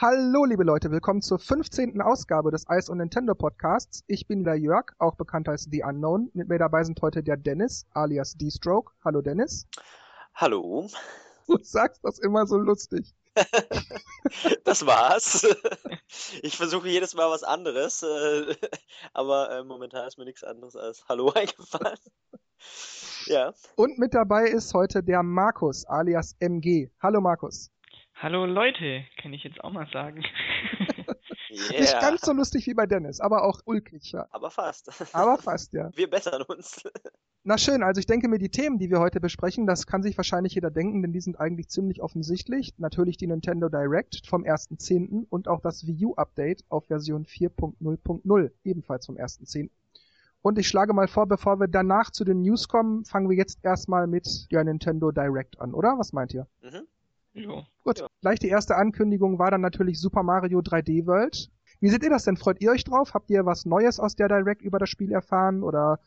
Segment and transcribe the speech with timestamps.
[0.00, 2.00] Hallo, liebe Leute, willkommen zur 15.
[2.00, 4.04] Ausgabe des Eis und Nintendo Podcasts.
[4.06, 6.30] Ich bin der Jörg, auch bekannt als The Unknown.
[6.34, 8.92] Mit mir dabei sind heute der Dennis, alias D-Stroke.
[9.04, 9.66] Hallo, Dennis.
[10.36, 10.88] Hallo.
[11.48, 13.12] Du sagst das immer so lustig.
[14.64, 15.44] das war's.
[16.42, 18.54] Ich versuche jedes Mal was anderes, äh,
[19.12, 21.98] aber äh, momentan ist mir nichts anderes als Hallo eingefallen.
[23.26, 23.52] Ja.
[23.74, 26.88] Und mit dabei ist heute der Markus, alias MG.
[27.02, 27.72] Hallo, Markus.
[28.20, 30.24] Hallo Leute, kann ich jetzt auch mal sagen.
[31.50, 31.78] Yeah.
[31.80, 34.26] Nicht ganz so lustig wie bei Dennis, aber auch ulkig, ja.
[34.30, 34.90] Aber fast.
[35.14, 35.90] Aber fast, ja.
[35.96, 36.82] Wir bessern uns.
[37.44, 40.16] Na schön, also ich denke mir, die Themen, die wir heute besprechen, das kann sich
[40.16, 42.74] wahrscheinlich jeder denken, denn die sind eigentlich ziemlich offensichtlich.
[42.78, 45.26] Natürlich die Nintendo Direct vom 1.10.
[45.30, 49.70] und auch das Wii U Update auf Version 4.0.0, ebenfalls vom 1.10.
[50.42, 53.60] Und ich schlage mal vor, bevor wir danach zu den News kommen, fangen wir jetzt
[53.64, 55.96] erstmal mit der Nintendo Direct an, oder?
[55.98, 56.48] Was meint ihr?
[56.62, 56.82] Mhm.
[57.34, 57.64] Jo.
[57.84, 58.06] Gut, ja.
[58.20, 61.48] gleich die erste Ankündigung war dann natürlich Super Mario 3D World.
[61.80, 62.36] Wie seht ihr das denn?
[62.36, 63.14] Freut ihr euch drauf?
[63.14, 65.62] Habt ihr was Neues aus der Direct über das Spiel erfahren?
[65.62, 66.00] Oder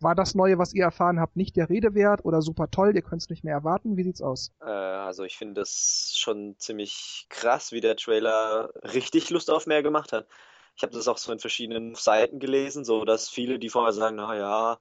[0.00, 3.02] war das Neue, was ihr erfahren habt, nicht der Rede wert oder super toll, ihr
[3.02, 3.96] könnt es nicht mehr erwarten?
[3.96, 4.52] Wie sieht's aus?
[4.60, 9.82] Äh, also ich finde das schon ziemlich krass, wie der Trailer richtig Lust auf mehr
[9.82, 10.28] gemacht hat.
[10.76, 14.14] Ich habe das auch so in verschiedenen Seiten gelesen, so dass viele, die vorher sagen,
[14.14, 14.78] naja,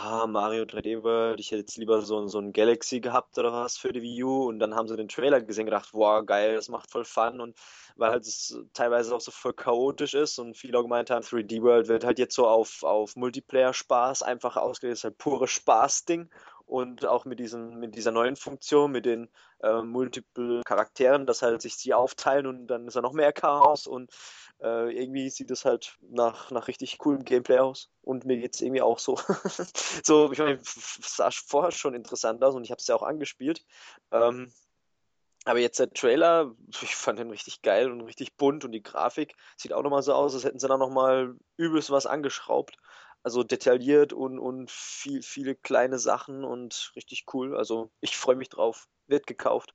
[0.00, 3.76] ah, Mario 3D World, ich hätte jetzt lieber so, so ein Galaxy gehabt oder was
[3.76, 4.48] für die Wii U.
[4.48, 7.40] Und dann haben sie den Trailer gesehen und gedacht, wow, geil, das macht voll Fun.
[7.40, 7.56] Und
[7.96, 11.60] weil halt es teilweise auch so voll chaotisch ist und viele auch gemeint haben, 3D
[11.62, 16.30] World wird halt jetzt so auf, auf Multiplayer-Spaß einfach ausgelegt, ist halt pure Spaß-Ding
[16.68, 19.28] und auch mit, diesen, mit dieser neuen Funktion, mit den
[19.62, 23.86] äh, multiple Charakteren, dass halt sich sie aufteilen und dann ist da noch mehr Chaos
[23.86, 24.12] und
[24.60, 28.60] äh, irgendwie sieht es halt nach, nach richtig coolem Gameplay aus und mir geht es
[28.60, 29.16] irgendwie auch so.
[30.04, 33.64] so, ich meine, sah vorher schon interessant aus und ich habe es ja auch angespielt.
[34.12, 34.52] Ähm,
[35.46, 39.36] aber jetzt der Trailer, ich fand den richtig geil und richtig bunt und die Grafik
[39.56, 42.76] sieht auch nochmal so aus, als hätten sie da nochmal übelst was angeschraubt.
[43.24, 47.56] Also detailliert und, und viel, viele kleine Sachen und richtig cool.
[47.56, 48.86] Also ich freue mich drauf.
[49.08, 49.74] Wird gekauft.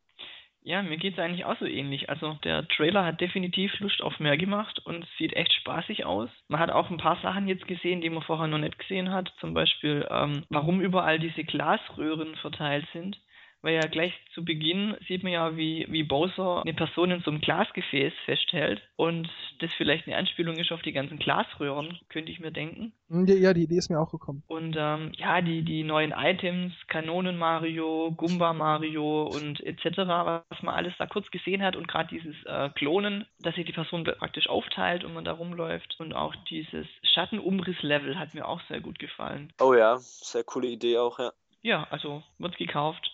[0.62, 2.10] Ja, mir geht es eigentlich auch so ähnlich.
[2.10, 6.30] Also der Trailer hat definitiv Lust auf mehr gemacht und sieht echt spaßig aus.
[6.48, 9.34] Man hat auch ein paar Sachen jetzt gesehen, die man vorher noch nicht gesehen hat.
[9.42, 13.20] Zum Beispiel, ähm, warum überall diese Glasröhren verteilt sind.
[13.64, 17.32] Weil ja gleich zu Beginn sieht man ja, wie, wie Bowser eine Person in so
[17.32, 19.30] einem Glasgefäß festhält und
[19.62, 22.92] das vielleicht eine Anspielung ist auf die ganzen Glasröhren, könnte ich mir denken.
[23.10, 24.44] Hm, ja, die Idee ist mir auch gekommen.
[24.48, 30.76] Und ähm, ja, die, die neuen Items, Kanonen Mario, goomba Mario und etc., was man
[30.76, 34.50] alles da kurz gesehen hat und gerade dieses äh, Klonen, dass sich die Person praktisch
[34.50, 39.54] aufteilt und man da rumläuft und auch dieses Schattenumriss-Level hat mir auch sehr gut gefallen.
[39.62, 41.32] Oh ja, sehr coole Idee auch, ja.
[41.66, 43.10] Ja, also wird gekauft.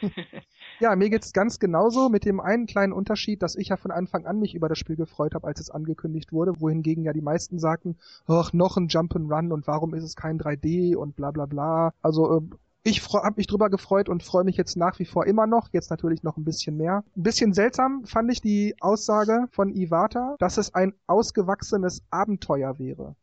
[0.80, 4.26] ja, mir geht's ganz genauso mit dem einen kleinen Unterschied, dass ich ja von Anfang
[4.26, 7.60] an mich über das Spiel gefreut habe, als es angekündigt wurde, wohingegen ja die meisten
[7.60, 7.96] sagten,
[8.26, 11.94] ach, noch ein Jump'n'Run und warum ist es kein 3D und bla bla bla.
[12.02, 12.50] Also ähm,
[12.82, 15.88] ich habe mich drüber gefreut und freue mich jetzt nach wie vor immer noch, jetzt
[15.90, 17.04] natürlich noch ein bisschen mehr.
[17.16, 23.14] Ein bisschen seltsam fand ich die Aussage von Iwata, dass es ein ausgewachsenes Abenteuer wäre.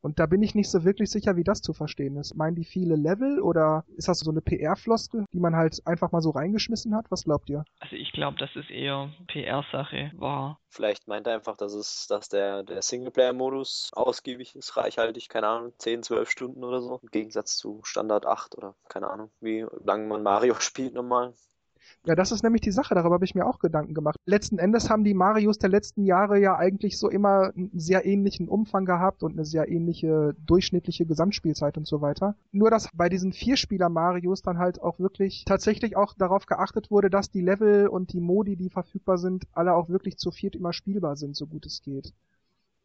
[0.00, 2.36] Und da bin ich nicht so wirklich sicher, wie das zu verstehen ist.
[2.36, 6.20] Meinen die viele Level oder ist das so eine PR-Floskel, die man halt einfach mal
[6.22, 7.10] so reingeschmissen hat?
[7.10, 7.64] Was glaubt ihr?
[7.80, 10.60] Also ich glaube, das ist eher PR-Sache war.
[10.68, 15.72] Vielleicht meint er einfach, dass es, dass der, der Singleplayer-Modus ausgiebig ist, reichhaltig, keine Ahnung,
[15.78, 16.98] 10, 12 Stunden oder so.
[17.02, 21.34] Im Gegensatz zu Standard 8 oder keine Ahnung, wie lange man Mario spielt normal.
[22.08, 24.16] Ja, das ist nämlich die Sache, darüber habe ich mir auch Gedanken gemacht.
[24.24, 28.48] Letzten Endes haben die Marios der letzten Jahre ja eigentlich so immer einen sehr ähnlichen
[28.48, 32.34] Umfang gehabt und eine sehr ähnliche durchschnittliche Gesamtspielzeit und so weiter.
[32.50, 37.30] Nur, dass bei diesen Vierspieler-Marios dann halt auch wirklich tatsächlich auch darauf geachtet wurde, dass
[37.30, 41.14] die Level und die Modi, die verfügbar sind, alle auch wirklich zu viert immer spielbar
[41.16, 42.14] sind, so gut es geht.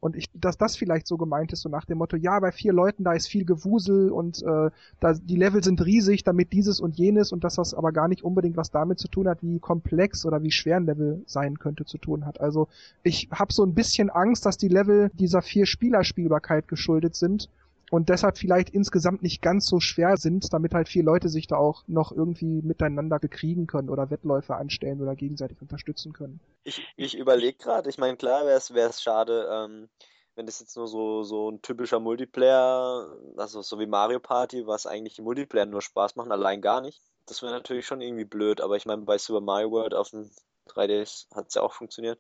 [0.04, 2.74] Und ich, dass das vielleicht so gemeint ist, so nach dem Motto, ja, bei vier
[2.74, 4.70] Leuten, da ist viel Gewusel und äh,
[5.00, 8.22] da, die Level sind riesig, damit dieses und jenes und dass das aber gar nicht
[8.22, 11.86] unbedingt was damit zu tun hat, wie komplex oder wie schwer ein Level sein könnte,
[11.86, 12.42] zu tun hat.
[12.42, 12.68] Also
[13.02, 17.48] ich habe so ein bisschen Angst, dass die Level dieser vier Spieler-Spielbarkeit geschuldet sind
[17.94, 21.58] und deshalb vielleicht insgesamt nicht ganz so schwer sind, damit halt vier Leute sich da
[21.58, 26.40] auch noch irgendwie miteinander bekriegen können oder Wettläufe anstellen oder gegenseitig unterstützen können.
[26.64, 29.90] Ich, ich überlege gerade, ich meine, klar wäre es schade, ähm,
[30.36, 34.88] wenn das jetzt nur so, so ein typischer Multiplayer, also so wie Mario Party, was
[34.88, 37.00] eigentlich die Multiplayer nur Spaß machen, allein gar nicht.
[37.28, 40.32] Das wäre natürlich schon irgendwie blöd, aber ich meine, bei Super Mario World auf dem
[40.72, 42.18] 3DS hat es ja auch funktioniert.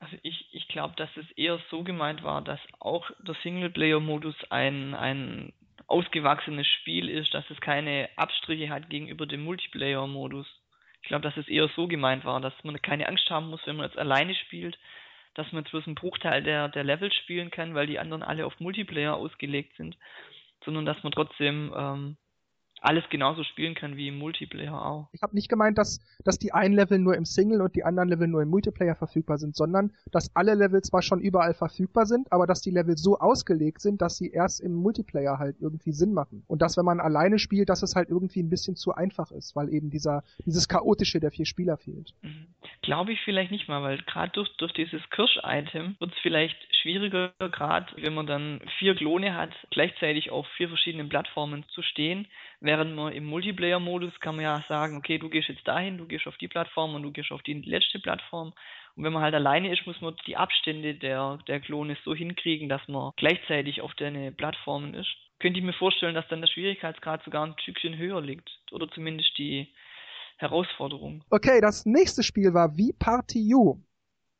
[0.00, 4.94] Also ich, ich glaube, dass es eher so gemeint war, dass auch der Singleplayer-Modus ein,
[4.94, 5.52] ein
[5.88, 10.46] ausgewachsenes Spiel ist, dass es keine Abstriche hat gegenüber dem Multiplayer-Modus.
[11.02, 13.76] Ich glaube, dass es eher so gemeint war, dass man keine Angst haben muss, wenn
[13.76, 14.78] man jetzt alleine spielt,
[15.34, 18.46] dass man jetzt bloß einen Bruchteil der, der Level spielen kann, weil die anderen alle
[18.46, 19.96] auf Multiplayer ausgelegt sind,
[20.64, 22.16] sondern dass man trotzdem ähm,
[22.80, 25.08] alles genauso spielen kann wie im Multiplayer auch.
[25.12, 28.08] Ich habe nicht gemeint, dass, dass die einen Level nur im Single und die anderen
[28.08, 32.32] Level nur im Multiplayer verfügbar sind, sondern dass alle Level zwar schon überall verfügbar sind,
[32.32, 36.12] aber dass die Level so ausgelegt sind, dass sie erst im Multiplayer halt irgendwie Sinn
[36.14, 36.42] machen.
[36.46, 39.54] Und dass, wenn man alleine spielt, dass es halt irgendwie ein bisschen zu einfach ist,
[39.54, 42.12] weil eben dieser, dieses Chaotische der vier Spieler fehlt.
[42.22, 42.46] Mhm.
[42.82, 47.32] Glaube ich vielleicht nicht mal, weil gerade durch, durch dieses Kirsch-Item wird es vielleicht schwieriger,
[47.38, 52.26] gerade wenn man dann vier Klone hat, gleichzeitig auf vier verschiedenen Plattformen zu stehen.
[52.62, 56.26] Während man im Multiplayer-Modus kann man ja sagen, okay, du gehst jetzt dahin, du gehst
[56.26, 58.52] auf die Plattform und du gehst auf die letzte Plattform.
[58.94, 62.68] Und wenn man halt alleine ist, muss man die Abstände der, der Klone so hinkriegen,
[62.68, 65.08] dass man gleichzeitig auf deine Plattformen ist.
[65.38, 68.50] Könnte ich mir vorstellen, dass dann der Schwierigkeitsgrad sogar ein Stückchen höher liegt.
[68.72, 69.66] Oder zumindest die
[70.36, 71.24] Herausforderung.
[71.30, 73.80] Okay, das nächste Spiel war Wie Party U.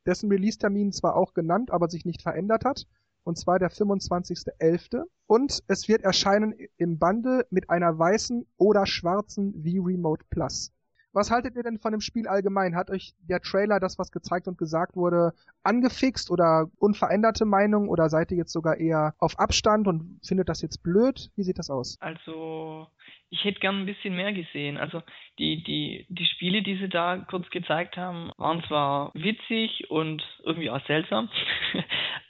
[0.05, 2.85] dessen Release-Termin zwar auch genannt, aber sich nicht verändert hat
[3.25, 5.03] und zwar der 25.11.
[5.27, 10.73] Und es wird erscheinen im Bundle mit einer weißen oder schwarzen v Remote Plus.
[11.13, 12.77] Was haltet ihr denn von dem Spiel allgemein?
[12.77, 15.33] Hat euch der Trailer, das was gezeigt und gesagt wurde,
[15.65, 20.63] angefixt oder unveränderte Meinung oder seid ihr jetzt sogar eher auf Abstand und findet das
[20.63, 21.33] jetzt blöd?
[21.35, 21.97] Wie sieht das aus?
[22.01, 22.87] Also
[23.31, 24.77] ich hätte gern ein bisschen mehr gesehen.
[24.77, 25.03] Also
[25.39, 30.71] die, die, die Spiele, die sie da kurz gezeigt haben, waren zwar witzig und irgendwie
[30.71, 31.29] auch seltsam,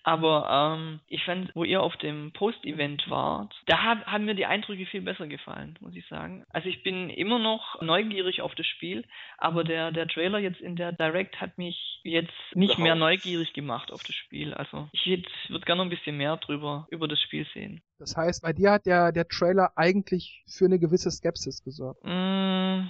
[0.05, 4.47] aber ähm, ich fand, wo ihr auf dem Post-Event wart, da hab, haben mir die
[4.47, 6.45] Eindrücke viel besser gefallen, muss ich sagen.
[6.51, 9.05] Also ich bin immer noch neugierig auf das Spiel,
[9.39, 13.91] aber der, der Trailer jetzt in der Direct hat mich jetzt nicht mehr neugierig gemacht
[13.93, 14.53] auf das Spiel.
[14.55, 17.83] Also ich würde gerne ein bisschen mehr drüber, über das Spiel sehen.
[18.01, 22.01] Das heißt, bei dir hat der, der Trailer eigentlich für eine gewisse Skepsis gesorgt.
[22.03, 22.89] Mm,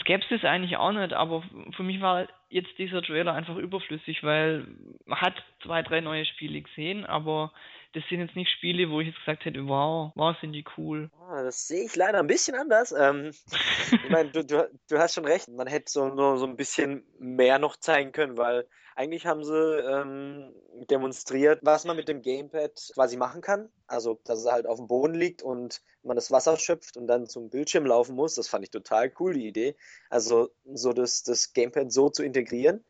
[0.00, 1.44] Skepsis eigentlich auch nicht, aber
[1.76, 4.66] für mich war jetzt dieser Trailer einfach überflüssig, weil
[5.04, 7.52] man hat zwei, drei neue Spiele gesehen, aber
[7.96, 11.08] das sind jetzt nicht Spiele, wo ich jetzt gesagt hätte, wow, wow, sind die cool.
[11.30, 12.92] Ah, das sehe ich leider ein bisschen anders.
[12.92, 13.30] Ähm,
[13.90, 17.06] ich meine, du, du, du, hast schon recht, man hätte so, so, so ein bisschen
[17.18, 18.66] mehr noch zeigen können, weil
[18.96, 20.52] eigentlich haben sie ähm,
[20.90, 23.70] demonstriert, was man mit dem Gamepad quasi machen kann.
[23.86, 27.26] Also, dass es halt auf dem Boden liegt und man das Wasser schöpft und dann
[27.26, 28.34] zum Bildschirm laufen muss.
[28.36, 29.74] Das fand ich total cool, die Idee.
[30.10, 32.84] Also, so das, das Gamepad so zu integrieren.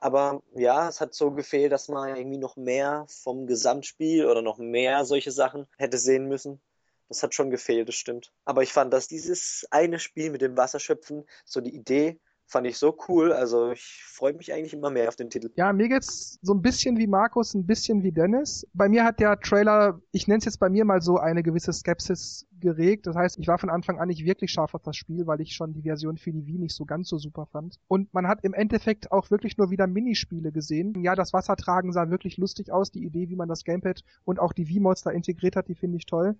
[0.00, 4.58] Aber ja, es hat so gefehlt, dass man irgendwie noch mehr vom Gesamtspiel oder noch
[4.58, 6.60] mehr solche Sachen hätte sehen müssen.
[7.08, 8.32] Das hat schon gefehlt, das stimmt.
[8.44, 12.78] Aber ich fand, dass dieses eine Spiel mit dem Wasserschöpfen, so die Idee, fand ich
[12.78, 13.32] so cool.
[13.32, 15.50] Also ich freue mich eigentlich immer mehr auf den Titel.
[15.56, 18.66] Ja, mir geht's so ein bisschen wie Markus, ein bisschen wie Dennis.
[18.72, 21.72] Bei mir hat der Trailer, ich nenne es jetzt bei mir mal so, eine gewisse
[21.74, 23.06] Skepsis geregt.
[23.06, 25.54] Das heißt, ich war von Anfang an nicht wirklich scharf auf das Spiel, weil ich
[25.54, 27.76] schon die Version für die Wii nicht so ganz so super fand.
[27.86, 30.94] Und man hat im Endeffekt auch wirklich nur wieder Minispiele gesehen.
[31.02, 32.90] Ja, das Wassertragen sah wirklich lustig aus.
[32.90, 35.98] Die Idee, wie man das Gamepad und auch die Wii-Mods da integriert hat, die finde
[35.98, 36.34] ich toll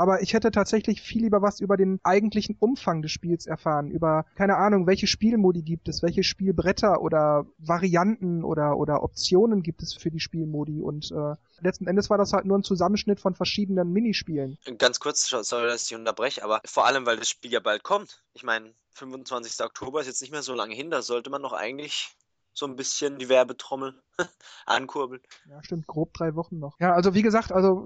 [0.00, 4.24] aber ich hätte tatsächlich viel lieber was über den eigentlichen Umfang des Spiels erfahren, über,
[4.34, 9.92] keine Ahnung, welche Spielmodi gibt es, welche Spielbretter oder Varianten oder, oder Optionen gibt es
[9.92, 13.92] für die Spielmodi und äh, letzten Endes war das halt nur ein Zusammenschnitt von verschiedenen
[13.92, 14.56] Minispielen.
[14.78, 18.22] Ganz kurz, sorry, dass ich unterbreche, aber vor allem, weil das Spiel ja bald kommt.
[18.32, 19.62] Ich meine, 25.
[19.62, 22.16] Oktober ist jetzt nicht mehr so lange hin, da sollte man noch eigentlich
[22.60, 23.94] so ein bisschen die Werbetrommel
[24.66, 25.20] ankurbeln.
[25.48, 26.76] Ja, stimmt, grob drei Wochen noch.
[26.78, 27.80] Ja, also wie gesagt, also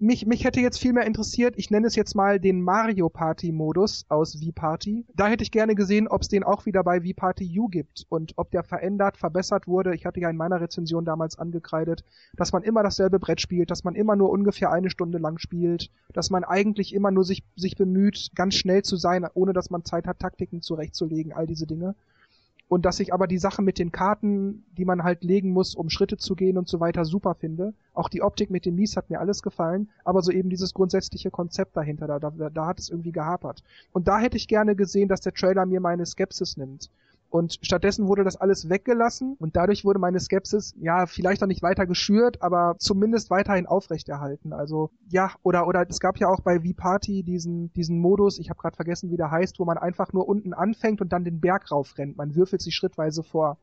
[0.00, 3.52] mich, mich hätte jetzt viel mehr interessiert, ich nenne es jetzt mal den Mario Party
[3.52, 5.04] Modus aus V-Party.
[5.14, 8.32] Da hätte ich gerne gesehen, ob es den auch wieder bei V-Party U gibt und
[8.36, 9.94] ob der verändert, verbessert wurde.
[9.94, 12.02] Ich hatte ja in meiner Rezension damals angekreidet,
[12.36, 15.90] dass man immer dasselbe Brett spielt, dass man immer nur ungefähr eine Stunde lang spielt,
[16.14, 19.84] dass man eigentlich immer nur sich, sich bemüht, ganz schnell zu sein, ohne dass man
[19.84, 21.94] Zeit hat, Taktiken zurechtzulegen, all diese Dinge
[22.70, 25.90] und dass ich aber die Sache mit den Karten, die man halt legen muss, um
[25.90, 27.74] Schritte zu gehen und so weiter, super finde.
[27.94, 31.32] Auch die Optik mit den Mies hat mir alles gefallen, aber so eben dieses grundsätzliche
[31.32, 33.64] Konzept dahinter, da, da, da hat es irgendwie gehapert.
[33.92, 36.90] Und da hätte ich gerne gesehen, dass der Trailer mir meine Skepsis nimmt.
[37.30, 41.62] Und stattdessen wurde das alles weggelassen und dadurch wurde meine Skepsis, ja, vielleicht noch nicht
[41.62, 44.52] weiter geschürt, aber zumindest weiterhin aufrechterhalten.
[44.52, 48.58] Also ja, oder oder es gab ja auch bei V-Party diesen, diesen Modus, ich habe
[48.60, 51.70] gerade vergessen, wie der heißt, wo man einfach nur unten anfängt und dann den Berg
[51.70, 52.16] raufrennt.
[52.16, 53.58] Man würfelt sich schrittweise vor.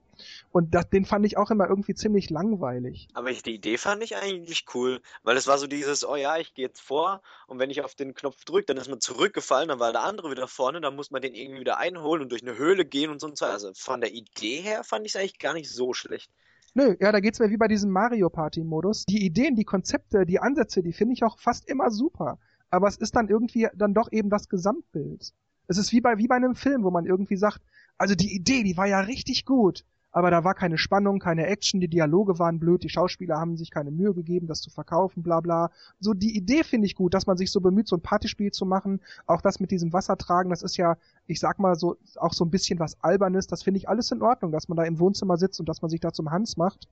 [0.52, 3.08] Und das, den fand ich auch immer irgendwie ziemlich langweilig.
[3.14, 6.38] Aber ich, die Idee fand ich eigentlich cool, weil es war so dieses, oh ja,
[6.40, 9.70] ich gehe jetzt vor und wenn ich auf den Knopf drücke, dann ist man zurückgefallen,
[9.70, 12.42] dann war der andere wieder vorne, dann muss man den irgendwie wieder einholen und durch
[12.42, 13.46] eine Höhle gehen und so und so.
[13.46, 16.32] Also von der Idee her fand ich es eigentlich gar nicht so schlecht.
[16.74, 19.06] Nö, ja, da geht's mir wie bei diesem Mario Party Modus.
[19.06, 22.38] Die Ideen, die Konzepte, die Ansätze, die finde ich auch fast immer super.
[22.70, 25.32] Aber es ist dann irgendwie dann doch eben das Gesamtbild.
[25.70, 27.62] Es ist wie bei, wie bei einem Film, wo man irgendwie sagt,
[27.98, 31.80] also die Idee, die war ja richtig gut aber da war keine Spannung, keine Action,
[31.82, 35.42] die Dialoge waren blöd, die Schauspieler haben sich keine Mühe gegeben, das zu verkaufen, bla
[35.42, 35.70] bla.
[36.00, 38.66] So die Idee finde ich gut, dass man sich so bemüht, so ein Partyspiel zu
[38.66, 39.02] machen.
[39.26, 42.50] Auch das mit diesem Wassertragen, das ist ja, ich sag mal, so auch so ein
[42.52, 45.60] bisschen was Albernes, das finde ich alles in Ordnung, dass man da im Wohnzimmer sitzt
[45.60, 46.88] und dass man sich da zum Hans macht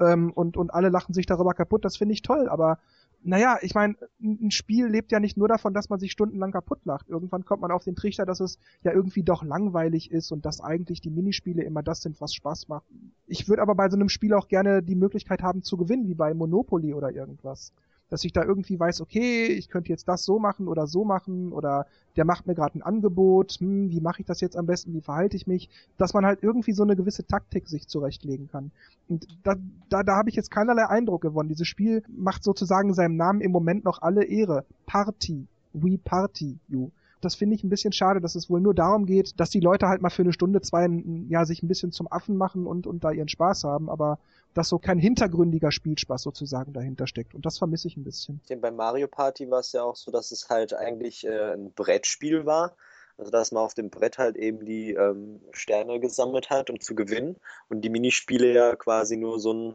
[0.00, 2.78] ähm, und, und alle lachen sich darüber kaputt, das finde ich toll, aber
[3.24, 6.80] naja, ich meine, ein Spiel lebt ja nicht nur davon, dass man sich stundenlang kaputt
[6.84, 7.08] lacht.
[7.08, 10.60] Irgendwann kommt man auf den Trichter, dass es ja irgendwie doch langweilig ist und dass
[10.60, 12.86] eigentlich die Minispiele immer das sind, was Spaß macht.
[13.26, 16.14] Ich würde aber bei so einem Spiel auch gerne die Möglichkeit haben zu gewinnen, wie
[16.14, 17.72] bei Monopoly oder irgendwas
[18.10, 21.52] dass ich da irgendwie weiß, okay, ich könnte jetzt das so machen oder so machen
[21.52, 21.86] oder
[22.16, 25.00] der macht mir gerade ein Angebot, hm, wie mache ich das jetzt am besten, wie
[25.02, 28.70] verhalte ich mich, dass man halt irgendwie so eine gewisse Taktik sich zurechtlegen kann.
[29.08, 29.56] Und da,
[29.90, 31.48] da, da habe ich jetzt keinerlei Eindruck gewonnen.
[31.48, 34.64] Dieses Spiel macht sozusagen seinem Namen im Moment noch alle Ehre.
[34.86, 35.46] Party.
[35.72, 36.90] We Party You.
[37.20, 39.88] Das finde ich ein bisschen schade, dass es wohl nur darum geht, dass die Leute
[39.88, 40.88] halt mal für eine Stunde, zwei,
[41.28, 44.18] ja, sich ein bisschen zum Affen machen und, und da ihren Spaß haben, aber
[44.54, 47.34] dass so kein hintergründiger Spielspaß sozusagen dahinter steckt.
[47.34, 48.40] Und das vermisse ich ein bisschen.
[48.48, 51.72] Denn bei Mario Party war es ja auch so, dass es halt eigentlich äh, ein
[51.72, 52.76] Brettspiel war.
[53.18, 56.94] Also dass man auf dem Brett halt eben die ähm, Sterne gesammelt hat, um zu
[56.94, 57.36] gewinnen.
[57.68, 59.74] Und die Minispiele ja quasi nur so ein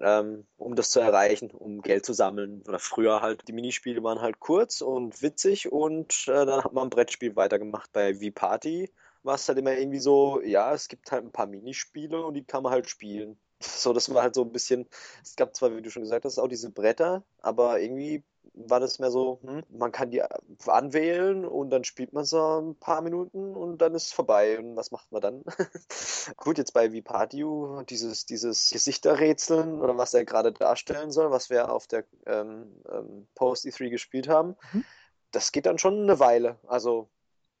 [0.00, 2.62] ähm, um das zu erreichen, um Geld zu sammeln.
[2.66, 6.84] Oder früher halt, die Minispiele waren halt kurz und witzig und äh, dann hat man
[6.84, 8.92] ein Brettspiel weitergemacht bei V-Party.
[9.22, 12.44] War es halt immer irgendwie so, ja, es gibt halt ein paar Minispiele und die
[12.44, 13.38] kann man halt spielen.
[13.60, 14.86] So, das war halt so ein bisschen,
[15.20, 18.22] es gab zwar, wie du schon gesagt hast, auch diese Bretter, aber irgendwie
[18.66, 20.22] war das mehr so, hm, man kann die
[20.66, 24.58] anwählen und dann spielt man so ein paar Minuten und dann ist es vorbei.
[24.58, 25.44] Und was macht man dann?
[26.36, 31.72] Gut, jetzt bei Vipadio, dieses, dieses Gesichterrätseln oder was er gerade darstellen soll, was wir
[31.72, 34.84] auf der ähm, ähm, Post E3 gespielt haben, mhm.
[35.30, 36.56] das geht dann schon eine Weile.
[36.66, 37.08] Also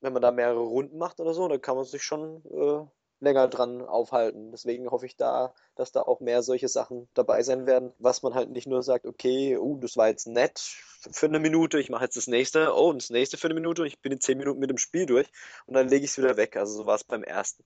[0.00, 2.86] wenn man da mehrere Runden macht oder so, dann kann man sich schon äh,
[3.20, 4.50] länger dran aufhalten.
[4.50, 8.34] Deswegen hoffe ich da, dass da auch mehr solche Sachen dabei sein werden, was man
[8.34, 10.58] halt nicht nur sagt, okay, uh, das war jetzt nett
[11.10, 13.82] für eine Minute, ich mache jetzt das nächste, oh, und das nächste für eine Minute,
[13.82, 15.30] und ich bin in zehn Minuten mit dem Spiel durch
[15.66, 16.56] und dann lege ich es wieder weg.
[16.56, 17.64] Also so war es beim ersten.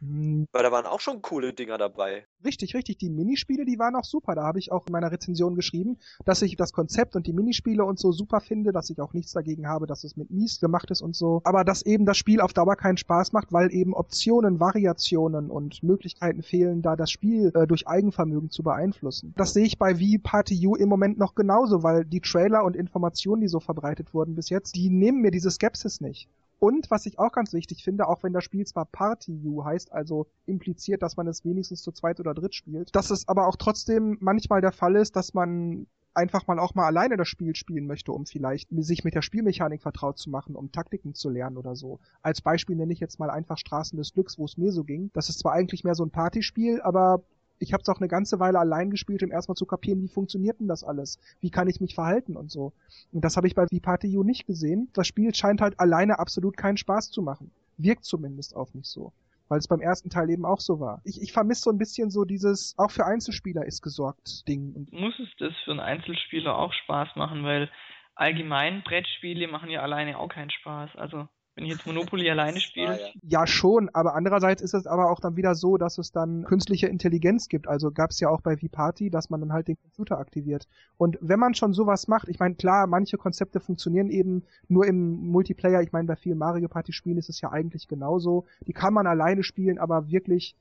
[0.00, 0.46] Hm.
[0.52, 2.26] Weil da waren auch schon coole Dinger dabei.
[2.44, 2.98] Richtig, richtig.
[2.98, 4.34] Die Minispiele, die waren auch super.
[4.34, 7.82] Da habe ich auch in meiner Rezension geschrieben, dass ich das Konzept und die Minispiele
[7.84, 10.90] und so super finde, dass ich auch nichts dagegen habe, dass es mit Mies gemacht
[10.90, 11.40] ist und so.
[11.44, 15.82] Aber dass eben das Spiel auf Dauer keinen Spaß macht, weil eben Optionen, Variationen und
[15.82, 19.32] Möglichkeiten fehlen, da das Spiel äh, durch Eigenvermögen zu beeinflussen.
[19.36, 22.76] Das sehe ich bei Wii Party U im Moment noch genauso, weil die Trailer und
[22.76, 26.28] Informationen, die so verbreitet wurden bis jetzt, die nehmen mir diese Skepsis nicht.
[26.58, 29.92] Und was ich auch ganz wichtig finde, auch wenn das Spiel zwar Party U heißt,
[29.92, 33.56] also impliziert, dass man es wenigstens zu zweit oder dritt spielt, dass es aber auch
[33.56, 37.86] trotzdem manchmal der Fall ist, dass man einfach mal auch mal alleine das Spiel spielen
[37.86, 41.76] möchte, um vielleicht sich mit der Spielmechanik vertraut zu machen, um Taktiken zu lernen oder
[41.76, 42.00] so.
[42.22, 45.10] Als Beispiel nenne ich jetzt mal einfach Straßen des Glücks, wo es mir so ging.
[45.12, 47.22] Das ist zwar eigentlich mehr so ein Partyspiel, aber
[47.58, 50.60] ich habe es auch eine ganze Weile allein gespielt, um erstmal zu kapieren, wie funktioniert
[50.60, 51.18] denn das alles?
[51.40, 52.72] Wie kann ich mich verhalten und so?
[53.12, 54.88] Und das habe ich bei Party U nicht gesehen.
[54.94, 57.50] Das Spiel scheint halt alleine absolut keinen Spaß zu machen.
[57.78, 59.12] Wirkt zumindest auf mich so.
[59.48, 61.00] Weil es beim ersten Teil eben auch so war.
[61.04, 64.72] Ich, ich vermisse so ein bisschen so dieses, auch für Einzelspieler ist gesorgt Ding.
[64.74, 67.70] Und Muss es das für einen Einzelspieler auch Spaß machen, weil
[68.16, 70.96] allgemein Brettspiele machen ja alleine auch keinen Spaß.
[70.96, 72.98] Also wenn ich jetzt Monopoly alleine ah, spiele.
[73.22, 76.86] Ja, schon, aber andererseits ist es aber auch dann wieder so, dass es dann künstliche
[76.86, 77.66] Intelligenz gibt.
[77.66, 80.68] Also gab es ja auch bei V-Party, dass man dann halt den Computer aktiviert.
[80.98, 85.12] Und wenn man schon sowas macht, ich meine, klar, manche Konzepte funktionieren eben nur im
[85.28, 85.80] Multiplayer.
[85.80, 88.44] Ich meine, bei vielen Mario Party Spielen ist es ja eigentlich genauso.
[88.66, 90.56] Die kann man alleine spielen, aber wirklich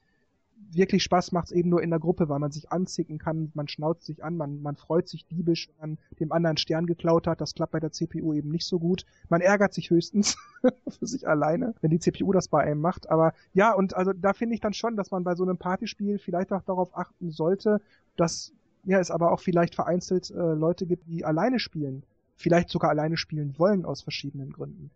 [0.71, 3.67] wirklich Spaß macht es eben nur in der Gruppe, weil man sich anzicken kann, man
[3.67, 7.41] schnauzt sich an, man, man freut sich diebisch, wenn man dem anderen Stern geklaut hat.
[7.41, 9.05] Das klappt bei der CPU eben nicht so gut.
[9.29, 10.37] Man ärgert sich höchstens
[10.99, 13.09] für sich alleine, wenn die CPU das bei einem macht.
[13.09, 16.17] Aber ja, und also da finde ich dann schon, dass man bei so einem Partyspiel
[16.19, 17.79] vielleicht auch darauf achten sollte,
[18.17, 18.51] dass
[18.85, 22.03] ja es aber auch vielleicht vereinzelt äh, Leute gibt, die alleine spielen.
[22.37, 24.91] Vielleicht sogar alleine spielen wollen aus verschiedenen Gründen.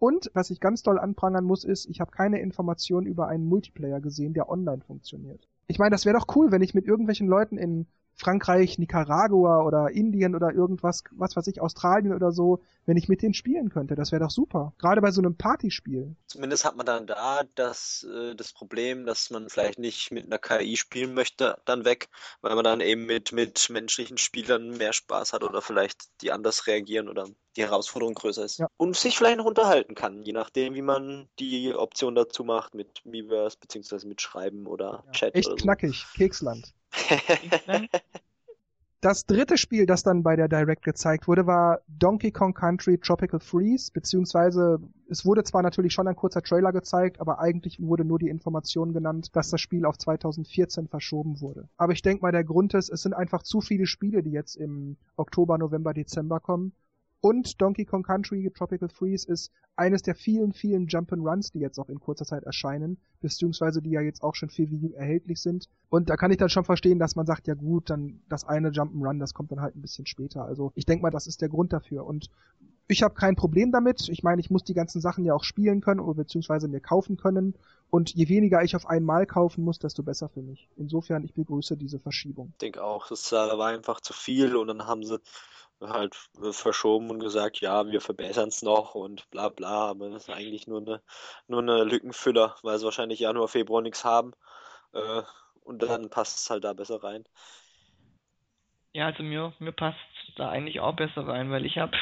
[0.00, 4.00] Und was ich ganz doll anprangern muss, ist, ich habe keine Informationen über einen Multiplayer
[4.00, 5.46] gesehen, der online funktioniert.
[5.68, 7.86] Ich meine, das wäre doch cool, wenn ich mit irgendwelchen Leuten in
[8.16, 13.22] Frankreich, Nicaragua oder Indien oder irgendwas, was weiß ich, Australien oder so, wenn ich mit
[13.22, 13.94] denen spielen könnte.
[13.94, 14.74] Das wäre doch super.
[14.78, 16.16] Gerade bei so einem Partyspiel.
[16.26, 20.38] Zumindest hat man dann da das, äh, das Problem, dass man vielleicht nicht mit einer
[20.38, 22.08] KI spielen möchte, dann weg,
[22.42, 26.66] weil man dann eben mit, mit menschlichen Spielern mehr Spaß hat oder vielleicht die anders
[26.66, 27.26] reagieren oder
[27.56, 28.58] die Herausforderung größer ist.
[28.58, 28.66] Ja.
[28.76, 33.04] Und sich vielleicht noch unterhalten kann, je nachdem, wie man die Option dazu macht, mit
[33.04, 35.12] Miiverse beziehungsweise mit Schreiben oder ja.
[35.12, 35.34] Chat.
[35.34, 35.54] Echt so.
[35.54, 36.74] knackig, Keksland.
[39.02, 43.40] Das dritte Spiel, das dann bei der Direct gezeigt wurde, war Donkey Kong Country Tropical
[43.40, 48.18] Freeze, beziehungsweise es wurde zwar natürlich schon ein kurzer Trailer gezeigt, aber eigentlich wurde nur
[48.18, 51.66] die Information genannt, dass das Spiel auf 2014 verschoben wurde.
[51.78, 54.54] Aber ich denke mal, der Grund ist, es sind einfach zu viele Spiele, die jetzt
[54.56, 56.72] im Oktober, November, Dezember kommen
[57.22, 61.90] und Donkey Kong Country Tropical Freeze ist eines der vielen, vielen Jump'n'Runs, die jetzt auch
[61.90, 65.66] in kurzer Zeit erscheinen, beziehungsweise die ja jetzt auch schon für Wii U erhältlich sind.
[65.90, 68.70] Und da kann ich dann schon verstehen, dass man sagt, ja gut, dann das eine
[68.70, 70.44] Jump'n'Run, das kommt dann halt ein bisschen später.
[70.46, 72.06] Also ich denke mal, das ist der Grund dafür.
[72.06, 72.30] Und
[72.88, 74.08] ich habe kein Problem damit.
[74.08, 77.18] Ich meine, ich muss die ganzen Sachen ja auch spielen können oder beziehungsweise mir kaufen
[77.18, 77.54] können.
[77.90, 80.70] Und je weniger ich auf einmal kaufen muss, desto besser für mich.
[80.76, 82.48] Insofern, ich begrüße diese Verschiebung.
[82.52, 85.20] Ich denke auch, das war einfach zu viel und dann haben sie
[85.88, 86.14] halt
[86.52, 90.66] verschoben und gesagt, ja, wir verbessern es noch und bla bla, aber das ist eigentlich
[90.66, 91.02] nur eine,
[91.48, 94.32] nur eine Lückenfüller, weil sie wahrscheinlich Januar, Februar nichts haben
[94.92, 95.22] äh,
[95.62, 97.24] und dann passt es halt da besser rein.
[98.92, 99.96] Ja, also mir, mir passt
[100.36, 101.96] da eigentlich auch besser rein, weil ich habe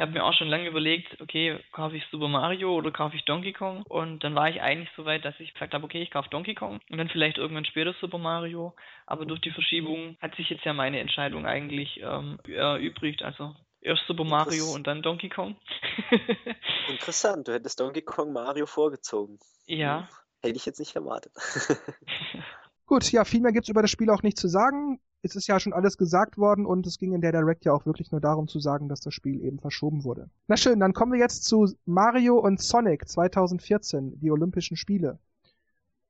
[0.00, 3.26] ich habe mir auch schon lange überlegt, okay, kaufe ich Super Mario oder kaufe ich
[3.26, 3.82] Donkey Kong?
[3.86, 6.54] Und dann war ich eigentlich so weit, dass ich gesagt habe, okay, ich kaufe Donkey
[6.54, 8.72] Kong und dann vielleicht irgendwann später Super Mario.
[9.06, 13.22] Aber durch die Verschiebung hat sich jetzt ja meine Entscheidung eigentlich ähm, erübrigt.
[13.22, 15.56] Also erst Super Mario und dann Donkey Kong.
[16.88, 19.38] Interessant, du hättest Donkey Kong Mario vorgezogen.
[19.66, 20.08] Ja.
[20.42, 21.34] Hätte ich jetzt nicht erwartet.
[22.86, 25.46] Gut, ja, viel mehr gibt es über das Spiel auch nicht zu sagen es ist
[25.48, 28.20] ja schon alles gesagt worden und es ging in der Direct ja auch wirklich nur
[28.20, 30.30] darum zu sagen, dass das Spiel eben verschoben wurde.
[30.48, 35.18] Na schön, dann kommen wir jetzt zu Mario und Sonic 2014, die Olympischen Spiele.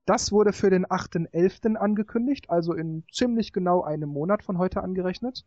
[0.07, 1.75] Das wurde für den 8.11.
[1.77, 5.45] angekündigt, also in ziemlich genau einem Monat von heute angerechnet.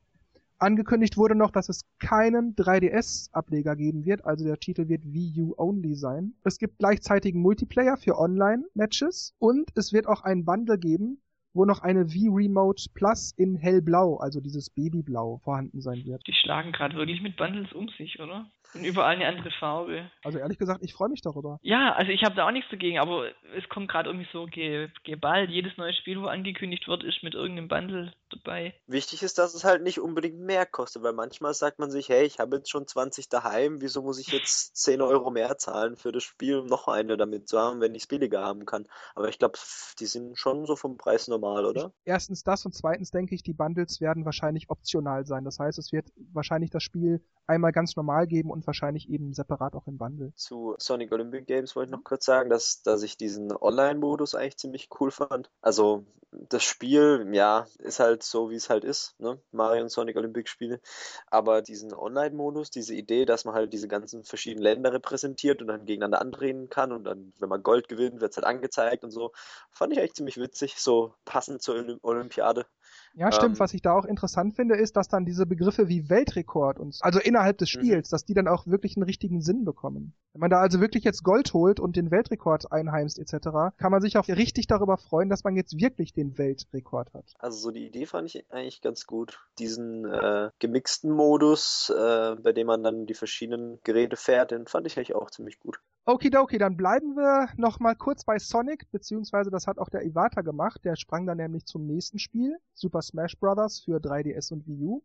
[0.59, 5.53] Angekündigt wurde noch, dass es keinen 3DS-Ableger geben wird, also der Titel wird Wii U
[5.57, 6.33] Only sein.
[6.43, 11.17] Es gibt gleichzeitigen Multiplayer für Online-Matches und es wird auch einen Bundle geben,
[11.55, 16.23] wo noch eine V-Remote Plus in hellblau, also dieses Babyblau, vorhanden sein wird.
[16.27, 18.47] Die schlagen gerade wirklich mit Bundles um sich, oder?
[18.73, 20.09] Und überall eine andere Farbe.
[20.23, 21.59] Also ehrlich gesagt, ich freue mich darüber.
[21.61, 24.89] Ja, also ich habe da auch nichts dagegen, aber es kommt gerade irgendwie so ge
[25.03, 25.51] geballt.
[25.51, 28.73] Jedes neue Spiel, wo angekündigt wird, ist mit irgendeinem Bundle dabei.
[28.87, 32.25] Wichtig ist, dass es halt nicht unbedingt mehr kostet, weil manchmal sagt man sich, hey,
[32.25, 36.11] ich habe jetzt schon 20 daheim, wieso muss ich jetzt 10 Euro mehr zahlen für
[36.11, 38.87] das Spiel, um noch eine damit zu haben, wenn ich es billiger haben kann.
[39.15, 39.57] Aber ich glaube,
[39.99, 41.91] die sind schon so vom Preis normal, oder?
[42.05, 45.45] Erstens das und zweitens denke ich, die Bundles werden wahrscheinlich optional sein.
[45.45, 49.75] Das heißt, es wird wahrscheinlich das Spiel einmal ganz normal geben und wahrscheinlich eben separat
[49.75, 50.31] auch im Bundle.
[50.35, 54.57] Zu Sonic Olympic Games wollte ich noch kurz sagen, dass, dass ich diesen Online-Modus eigentlich
[54.57, 55.49] ziemlich cool fand.
[55.61, 59.39] Also das Spiel, ja, ist halt so, wie es halt ist, ne?
[59.51, 60.79] Mario und Sonic Olympic Spiele.
[61.27, 65.85] Aber diesen Online-Modus, diese Idee, dass man halt diese ganzen verschiedenen Länder repräsentiert und dann
[65.85, 69.31] gegeneinander antreten kann und dann, wenn man Gold gewinnt, wird es halt angezeigt und so,
[69.69, 72.65] fand ich eigentlich ziemlich witzig, so passend zur Olympiade.
[73.15, 73.55] Ja, stimmt.
[73.55, 76.97] Ähm, Was ich da auch interessant finde, ist, dass dann diese Begriffe wie Weltrekord und
[77.01, 77.79] also innerhalb des mhm.
[77.79, 80.13] Spiels, dass die dann auch wirklich einen richtigen Sinn bekommen.
[80.33, 84.01] Wenn man da also wirklich jetzt Gold holt und den Weltrekord einheimst etc., kann man
[84.01, 87.33] sich auch richtig darüber freuen, dass man jetzt wirklich den Weltrekord hat.
[87.37, 92.51] Also so die Idee fand ich eigentlich ganz gut, diesen äh, gemixten Modus, äh, bei
[92.51, 95.79] dem man dann die verschiedenen Geräte fährt, den fand ich eigentlich auch ziemlich gut.
[96.05, 100.81] Okidoki, dann bleiben wir nochmal kurz bei Sonic, beziehungsweise das hat auch der Iwata gemacht,
[100.83, 103.79] der sprang dann nämlich zum nächsten Spiel, Super Smash Bros.
[103.79, 105.01] für 3DS und Wii U.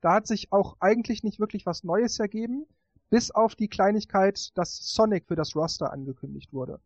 [0.00, 2.66] Da hat sich auch eigentlich nicht wirklich was Neues ergeben,
[3.10, 6.80] bis auf die Kleinigkeit, dass Sonic für das Roster angekündigt wurde.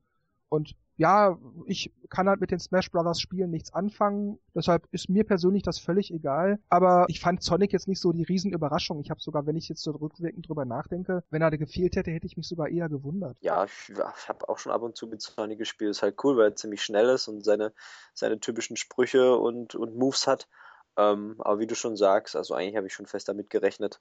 [0.48, 5.24] Und ja, ich kann halt mit den Smash Brothers Spielen nichts anfangen, deshalb ist mir
[5.24, 6.58] persönlich das völlig egal.
[6.68, 9.00] Aber ich fand Sonic jetzt nicht so die Riesenüberraschung.
[9.00, 12.26] Ich habe sogar, wenn ich jetzt so rückwirkend drüber nachdenke, wenn er gefehlt hätte, hätte
[12.26, 13.36] ich mich sogar eher gewundert.
[13.40, 15.90] Ja, ich, ich habe auch schon ab und zu mit Sonic gespielt.
[15.92, 17.72] Ist halt cool, weil er ziemlich schnell ist und seine,
[18.12, 20.48] seine typischen Sprüche und, und Moves hat.
[20.96, 24.00] Ähm, aber wie du schon sagst, also eigentlich habe ich schon fest damit gerechnet.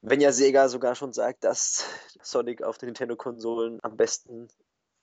[0.00, 1.86] Wenn ja Sega sogar schon sagt, dass
[2.20, 4.48] Sonic auf den Nintendo-Konsolen am besten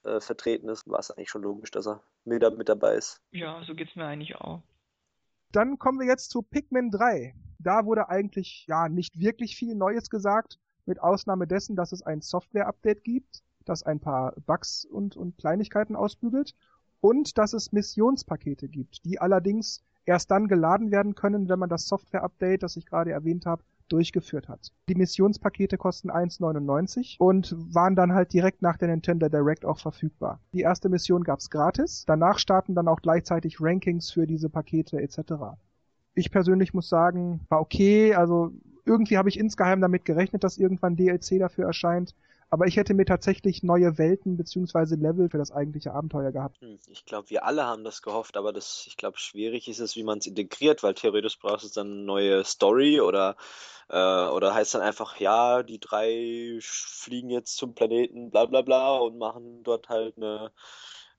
[0.04, 3.22] äh, vertreten ist, war es eigentlich schon logisch, dass er mit, mit dabei ist.
[3.32, 4.62] Ja, so geht es mir eigentlich auch.
[5.52, 7.34] Dann kommen wir jetzt zu Pikmin 3.
[7.60, 12.22] Da wurde eigentlich ja nicht wirklich viel Neues gesagt, mit Ausnahme dessen, dass es ein
[12.22, 16.54] Software-Update gibt, das ein paar Bugs und, und Kleinigkeiten ausbügelt
[17.02, 21.88] und dass es Missionspakete gibt, die allerdings erst dann geladen werden können, wenn man das
[21.88, 24.72] Software-Update, das ich gerade erwähnt habe, durchgeführt hat.
[24.88, 30.40] Die Missionspakete kosten 1,99 und waren dann halt direkt nach der Nintendo Direct auch verfügbar.
[30.54, 35.20] Die erste Mission gab's gratis, danach starten dann auch gleichzeitig Rankings für diese Pakete etc.
[36.16, 38.52] Ich persönlich muss sagen, war okay, also
[38.86, 42.16] irgendwie habe ich insgeheim damit gerechnet, dass irgendwann DLC dafür erscheint
[42.52, 46.60] aber ich hätte mir tatsächlich neue Welten beziehungsweise Level für das eigentliche Abenteuer gehabt.
[46.62, 49.96] Hm, ich glaube, wir alle haben das gehofft, aber das, ich glaube, schwierig ist es,
[49.96, 53.36] wie man es integriert, weil theoretisch brauchst du dann eine neue Story oder,
[53.90, 53.98] äh,
[54.30, 59.18] oder heißt dann einfach, ja, die drei fliegen jetzt zum Planeten, bla bla bla und
[59.18, 60.52] machen dort halt eine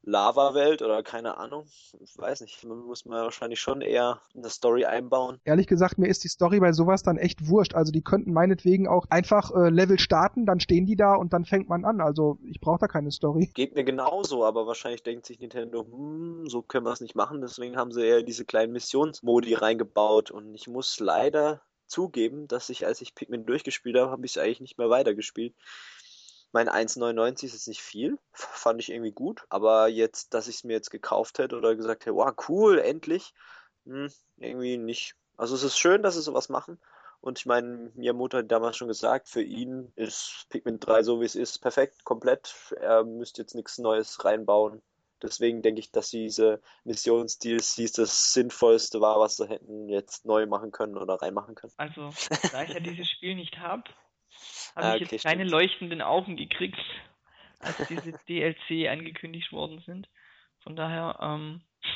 [0.02, 1.66] Lava-Welt oder keine Ahnung.
[2.00, 5.40] Ich weiß nicht, man muss man wahrscheinlich schon eher eine Story einbauen.
[5.44, 7.74] Ehrlich gesagt, mir ist die Story bei sowas dann echt wurscht.
[7.74, 11.44] Also die könnten meinetwegen auch einfach äh, Level starten, dann stehen die da und dann
[11.44, 12.00] fängt man an.
[12.00, 13.50] Also ich brauche da keine Story.
[13.54, 17.40] Geht mir genauso, aber wahrscheinlich denkt sich Nintendo, hm, so können wir es nicht machen.
[17.42, 22.86] Deswegen haben sie eher diese kleinen Missionsmodi reingebaut und ich muss leider zugeben, dass ich,
[22.86, 25.54] als ich Pikmin durchgespielt habe, habe ich es eigentlich nicht mehr weitergespielt
[26.52, 30.64] mein 1,99 ist jetzt nicht viel, fand ich irgendwie gut, aber jetzt, dass ich es
[30.64, 33.32] mir jetzt gekauft hätte oder gesagt hätte, wow, cool, endlich,
[33.84, 35.14] hm, irgendwie nicht.
[35.36, 36.78] Also es ist schön, dass sie sowas machen
[37.20, 41.20] und ich meine, mir Mutter hat damals schon gesagt, für ihn ist Pikmin 3 so
[41.20, 44.82] wie es ist, perfekt, komplett, er müsste jetzt nichts Neues reinbauen.
[45.22, 50.72] Deswegen denke ich, dass diese Missions-DLCs das Sinnvollste war, was sie hätten jetzt neu machen
[50.72, 51.74] können oder reinmachen können.
[51.76, 52.08] Also,
[52.52, 53.84] da ich ja dieses Spiel nicht habe,
[54.74, 56.78] habe ah, okay, ich jetzt keine leuchtenden Augen gekriegt,
[57.60, 60.08] als diese DLC angekündigt worden sind.
[60.62, 61.60] Von daher, ähm,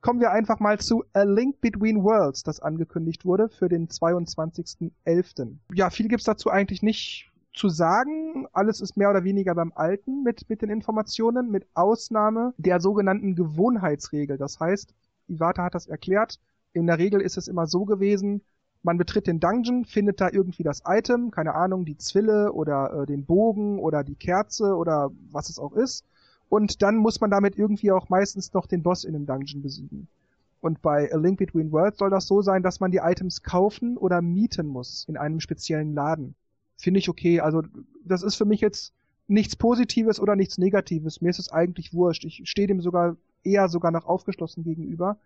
[0.00, 5.58] Kommen wir einfach mal zu A Link Between Worlds, das angekündigt wurde für den 22.11.
[5.74, 8.46] Ja, viel gibt es dazu eigentlich nicht zu sagen.
[8.52, 13.34] Alles ist mehr oder weniger beim Alten mit, mit den Informationen, mit Ausnahme der sogenannten
[13.34, 14.38] Gewohnheitsregel.
[14.38, 14.94] Das heißt,
[15.28, 16.36] Iwata hat das erklärt.
[16.72, 18.42] In der Regel ist es immer so gewesen,
[18.82, 23.06] man betritt den Dungeon, findet da irgendwie das Item, keine Ahnung, die Zwille oder äh,
[23.06, 26.04] den Bogen oder die Kerze oder was es auch ist.
[26.48, 30.08] Und dann muss man damit irgendwie auch meistens noch den Boss in dem Dungeon besiegen.
[30.60, 33.96] Und bei A Link Between Worlds soll das so sein, dass man die Items kaufen
[33.96, 36.34] oder mieten muss in einem speziellen Laden.
[36.76, 37.40] Finde ich okay.
[37.40, 37.62] Also
[38.04, 38.92] das ist für mich jetzt
[39.28, 41.20] nichts Positives oder nichts Negatives.
[41.20, 42.24] Mir ist es eigentlich wurscht.
[42.24, 45.16] Ich stehe dem sogar eher sogar noch aufgeschlossen gegenüber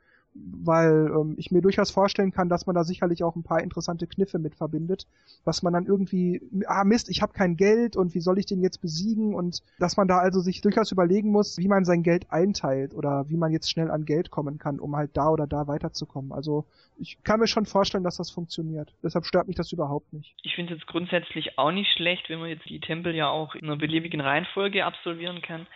[0.44, 4.06] weil ähm, ich mir durchaus vorstellen kann, dass man da sicherlich auch ein paar interessante
[4.06, 5.06] Kniffe mit verbindet,
[5.44, 8.60] was man dann irgendwie, ah Mist, ich habe kein Geld und wie soll ich den
[8.60, 12.30] jetzt besiegen und dass man da also sich durchaus überlegen muss, wie man sein Geld
[12.30, 15.66] einteilt oder wie man jetzt schnell an Geld kommen kann, um halt da oder da
[15.66, 16.32] weiterzukommen.
[16.32, 16.64] Also
[16.98, 18.94] ich kann mir schon vorstellen, dass das funktioniert.
[19.02, 20.34] Deshalb stört mich das überhaupt nicht.
[20.42, 23.54] Ich finde es jetzt grundsätzlich auch nicht schlecht, wenn man jetzt die Tempel ja auch
[23.54, 25.66] in einer beliebigen Reihenfolge absolvieren kann.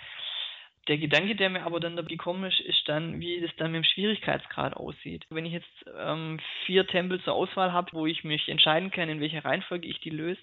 [0.89, 3.83] Der Gedanke, der mir aber dann da gekommen ist, ist dann, wie das dann mit
[3.85, 5.27] dem Schwierigkeitsgrad aussieht.
[5.31, 9.21] Wenn ich jetzt ähm, vier Tempel zur Auswahl habe, wo ich mich entscheiden kann, in
[9.21, 10.41] welcher Reihenfolge ich die löse,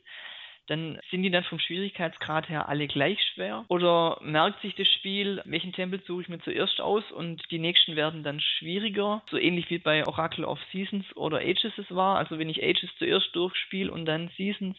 [0.68, 3.64] dann sind die dann vom Schwierigkeitsgrad her alle gleich schwer?
[3.70, 7.96] Oder merkt sich das Spiel, welchen Tempel suche ich mir zuerst aus und die nächsten
[7.96, 9.24] werden dann schwieriger?
[9.32, 12.18] So ähnlich wie bei Oracle of Seasons oder Ages es war.
[12.18, 14.78] Also wenn ich Ages zuerst durchspiele und dann Seasons,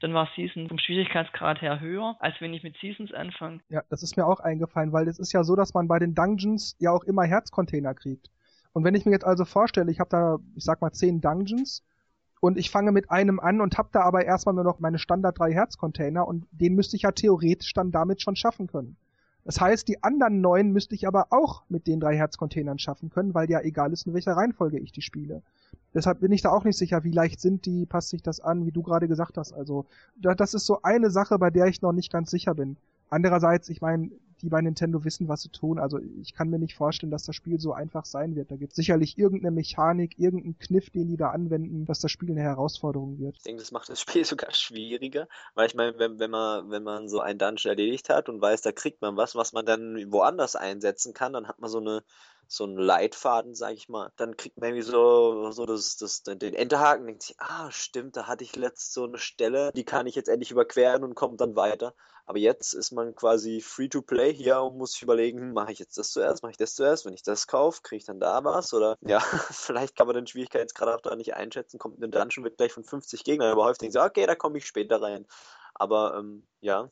[0.00, 3.60] dann war Season vom Schwierigkeitsgrad her höher, als wenn ich mit Seasons anfange.
[3.68, 6.14] Ja, das ist mir auch eingefallen, weil es ist ja so, dass man bei den
[6.14, 8.30] Dungeons ja auch immer Herzcontainer kriegt.
[8.72, 11.84] Und wenn ich mir jetzt also vorstelle, ich habe da, ich sag mal, zehn Dungeons
[12.40, 15.38] und ich fange mit einem an und habe da aber erstmal nur noch meine Standard
[15.38, 18.96] 3 Herz Container und den müsste ich ja theoretisch dann damit schon schaffen können.
[19.44, 23.34] Das heißt, die anderen neun müsste ich aber auch mit den drei Herzcontainern schaffen können,
[23.34, 25.42] weil ja egal ist, in welcher Reihenfolge ich die spiele.
[25.92, 28.66] Deshalb bin ich da auch nicht sicher, wie leicht sind die, passt sich das an,
[28.66, 29.52] wie du gerade gesagt hast.
[29.52, 29.84] Also,
[30.16, 32.76] das ist so eine Sache, bei der ich noch nicht ganz sicher bin.
[33.10, 34.10] Andererseits, ich meine,
[34.42, 35.78] die bei Nintendo wissen, was sie tun.
[35.78, 38.50] Also ich kann mir nicht vorstellen, dass das Spiel so einfach sein wird.
[38.50, 42.30] Da gibt es sicherlich irgendeine Mechanik, irgendeinen Kniff, den die da anwenden, dass das Spiel
[42.30, 43.36] eine Herausforderung wird.
[43.36, 46.82] Ich denke, das macht das Spiel sogar schwieriger, weil ich meine, wenn, wenn, man, wenn
[46.82, 49.96] man so einen Dungeon erledigt hat und weiß, da kriegt man was, was man dann
[50.12, 52.02] woanders einsetzen kann, dann hat man so eine
[52.48, 54.10] so ein Leitfaden, sag ich mal.
[54.16, 58.26] Dann kriegt man irgendwie so, so das, das, den Enterhaken, denkt sich, ah, stimmt, da
[58.26, 61.56] hatte ich letzt so eine Stelle, die kann ich jetzt endlich überqueren und kommt dann
[61.56, 61.94] weiter.
[62.26, 65.72] Aber jetzt ist man quasi free to play hier und muss sich überlegen, hm, mache
[65.72, 68.20] ich jetzt das zuerst, mache ich das zuerst, wenn ich das kaufe, kriege ich dann
[68.20, 72.00] da was oder ja, vielleicht kann man den Schwierigkeitsgrad auch da nicht einschätzen, kommt in
[72.02, 75.02] den Dungeon wird gleich von 50 Gegnern überhäuft, denkt so, okay, da komme ich später
[75.02, 75.26] rein.
[75.74, 76.88] Aber ähm, ja,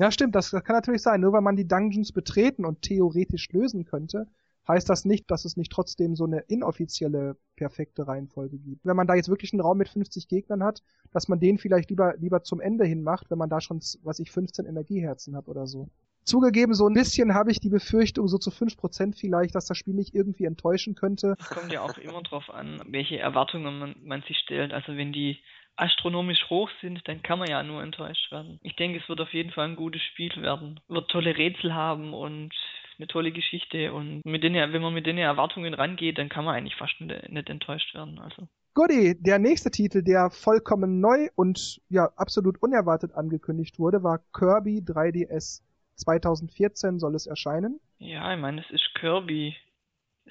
[0.00, 1.20] ja, stimmt, das, das, kann natürlich sein.
[1.20, 4.26] Nur weil man die Dungeons betreten und theoretisch lösen könnte,
[4.68, 8.84] heißt das nicht, dass es nicht trotzdem so eine inoffizielle perfekte Reihenfolge gibt.
[8.84, 11.88] Wenn man da jetzt wirklich einen Raum mit 50 Gegnern hat, dass man den vielleicht
[11.90, 15.48] lieber, lieber zum Ende hin macht, wenn man da schon, was ich, 15 Energieherzen hat
[15.48, 15.88] oder so.
[16.24, 19.94] Zugegeben, so ein bisschen habe ich die Befürchtung, so zu 5% vielleicht, dass das Spiel
[19.94, 21.36] mich irgendwie enttäuschen könnte.
[21.38, 24.74] Es kommt ja auch immer drauf an, welche Erwartungen man, man sich stellt.
[24.74, 25.38] Also wenn die
[25.76, 28.58] astronomisch hoch sind, dann kann man ja nur enttäuscht werden.
[28.62, 30.80] Ich denke, es wird auf jeden Fall ein gutes Spiel werden.
[30.88, 32.52] Wird tolle Rätsel haben und
[32.98, 36.56] eine tolle Geschichte und mit den, wenn man mit den Erwartungen rangeht, dann kann man
[36.56, 38.18] eigentlich fast nicht enttäuscht werden.
[38.18, 38.48] Also.
[38.74, 44.80] Goody, der nächste Titel, der vollkommen neu und ja absolut unerwartet angekündigt wurde, war Kirby
[44.84, 45.62] 3DS.
[45.96, 47.80] 2014 soll es erscheinen.
[47.98, 49.56] Ja, ich meine, es ist Kirby.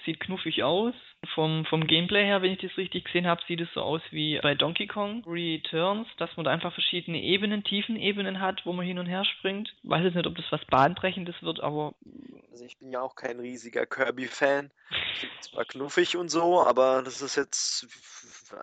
[0.06, 0.94] Sieht knuffig aus,
[1.34, 4.40] vom, vom Gameplay her, wenn ich das richtig gesehen habe, sieht es so aus wie
[4.42, 8.86] bei Donkey Kong Returns, dass man da einfach verschiedene Ebenen, tiefen Ebenen hat, wo man
[8.86, 9.74] hin und her springt.
[9.84, 11.94] weiß jetzt nicht, ob das was Bahnbrechendes wird, aber.
[12.52, 14.72] Also ich bin ja auch kein riesiger Kirby-Fan.
[15.42, 17.88] Zwar knuffig und so, aber das ist jetzt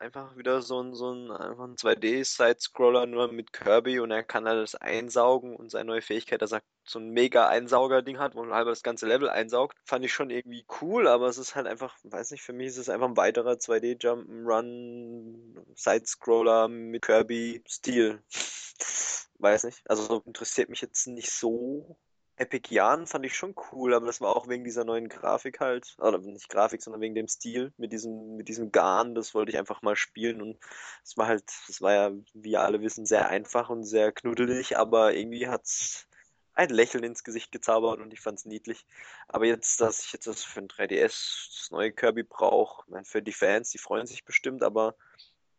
[0.00, 4.72] einfach wieder so ein, so ein, ein 2D-Side-Scroller nur mit Kirby und er kann alles
[4.72, 8.54] das einsaugen und seine neue Fähigkeit, dass er so ein mega Einsauger-Ding hat, wo man
[8.54, 11.94] halber das ganze Level einsaugt, fand ich schon irgendwie cool, aber es ist halt einfach,
[12.04, 18.22] weiß nicht, für mich ist es einfach ein weiterer 2D-Jump'n'Run, Sidescroller mit Kirby-Stil.
[19.38, 19.82] Weiß nicht.
[19.88, 21.98] Also interessiert mich jetzt nicht so.
[22.36, 25.94] Epic Jahren fand ich schon cool, aber das war auch wegen dieser neuen Grafik halt,
[25.98, 29.58] oder nicht Grafik, sondern wegen dem Stil mit diesem, mit diesem Garn, das wollte ich
[29.58, 30.58] einfach mal spielen und
[31.04, 35.14] es war halt, es war ja, wie alle wissen, sehr einfach und sehr knuddelig, aber
[35.14, 36.08] irgendwie hat's
[36.54, 38.86] ein Lächeln ins Gesicht gezaubert und ich fand's niedlich.
[39.28, 43.32] Aber jetzt, dass ich jetzt das für ein 3DS das neue Kirby brauche, für die
[43.32, 44.94] Fans, die freuen sich bestimmt, aber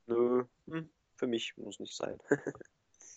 [0.08, 2.17] nö, hm, für mich muss nicht sein.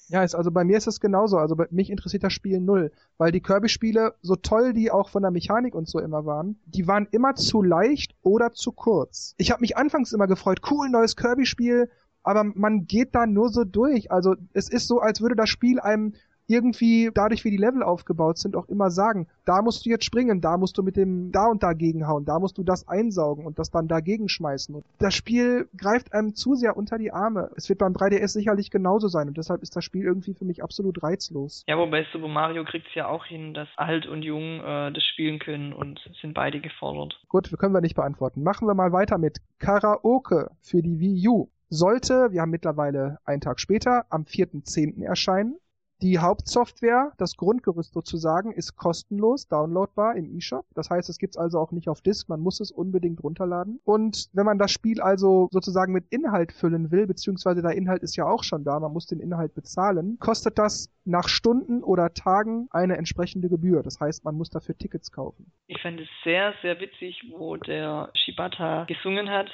[0.09, 1.39] ja, ist, also bei mir ist das genauso.
[1.39, 5.23] Also bei, mich interessiert das Spiel null, weil die Kirby-Spiele, so toll die auch von
[5.23, 9.35] der Mechanik und so immer waren, die waren immer zu leicht oder zu kurz.
[9.39, 11.91] Ich habe mich anfangs immer gefreut, cool, neues Kirby-Spiel,
[12.25, 14.11] aber man geht da nur so durch.
[14.11, 16.15] Also es ist so, als würde das Spiel einem
[16.49, 20.41] irgendwie dadurch, wie die Level aufgebaut sind, auch immer sagen, da musst du jetzt springen,
[20.41, 23.59] da musst du mit dem da und dagegen hauen, da musst du das einsaugen und
[23.59, 24.75] das dann dagegen schmeißen.
[24.75, 27.51] Und das Spiel greift einem zu sehr unter die Arme.
[27.57, 30.63] Es wird beim 3DS sicherlich genauso sein und deshalb ist das Spiel irgendwie für mich
[30.63, 31.63] absolut reizlos.
[31.69, 35.05] Ja, wobei Super Mario kriegt es ja auch hin, dass alt und jung äh, das
[35.05, 37.21] spielen können und sind beide gefordert.
[37.29, 38.43] Gut, können wir nicht beantworten.
[38.43, 43.43] Machen wir mal weiter mit Karaoke für die Wii U sollte, wir haben mittlerweile einen
[43.43, 45.05] Tag später, am 4.10.
[45.05, 45.59] erscheinen.
[46.01, 50.65] Die Hauptsoftware, das Grundgerüst sozusagen, ist kostenlos downloadbar im eShop.
[50.77, 52.29] Das heißt, es gibt's also auch nicht auf Disk.
[52.29, 53.81] Man muss es unbedingt runterladen.
[53.85, 58.15] Und wenn man das Spiel also sozusagen mit Inhalt füllen will, beziehungsweise der Inhalt ist
[58.15, 62.69] ja auch schon da, man muss den Inhalt bezahlen, kostet das nach Stunden oder Tagen
[62.71, 63.83] eine entsprechende Gebühr.
[63.83, 65.51] Das heißt, man muss dafür Tickets kaufen.
[65.67, 69.49] Ich fände es sehr, sehr witzig, wo der Shibata gesungen hat.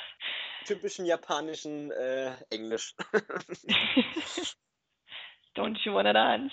[0.66, 2.94] Typischen japanischen äh, Englisch.
[5.54, 6.52] Don't you wanna dance?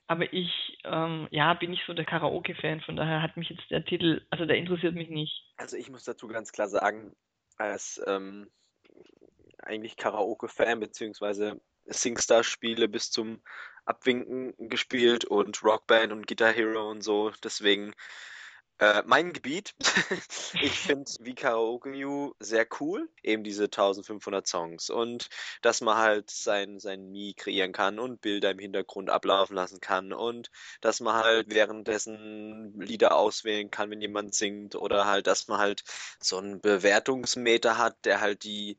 [0.07, 0.53] Aber ich,
[0.85, 4.45] ähm, ja, bin nicht so der Karaoke-Fan, von daher hat mich jetzt der Titel, also
[4.45, 5.45] der interessiert mich nicht.
[5.57, 7.17] Also ich muss dazu ganz klar sagen,
[7.57, 8.51] als ähm,
[9.59, 13.43] eigentlich Karaoke-Fan, beziehungsweise Singstar-Spiele bis zum
[13.87, 17.95] Abwinken gespielt und Rockband und Guitar Hero und so, deswegen
[18.81, 19.73] äh, mein Gebiet.
[20.61, 23.09] ich finde wie Karaoke New sehr cool.
[23.23, 24.91] Eben diese 1500 Songs.
[24.91, 25.29] Und
[25.63, 30.13] dass man halt sein, sein Mi kreieren kann und Bilder im Hintergrund ablaufen lassen kann.
[30.13, 34.75] Und dass man halt währenddessen Lieder auswählen kann, wenn jemand singt.
[34.75, 35.85] Oder halt, dass man halt
[36.21, 38.77] so einen Bewertungsmeter hat, der halt die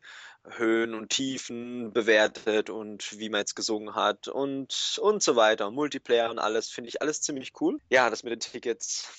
[0.57, 5.71] Höhen und Tiefen bewertet und wie man jetzt gesungen hat und, und so weiter.
[5.71, 7.79] Multiplayer und alles finde ich alles ziemlich cool.
[7.89, 9.09] Ja, das mit den Tickets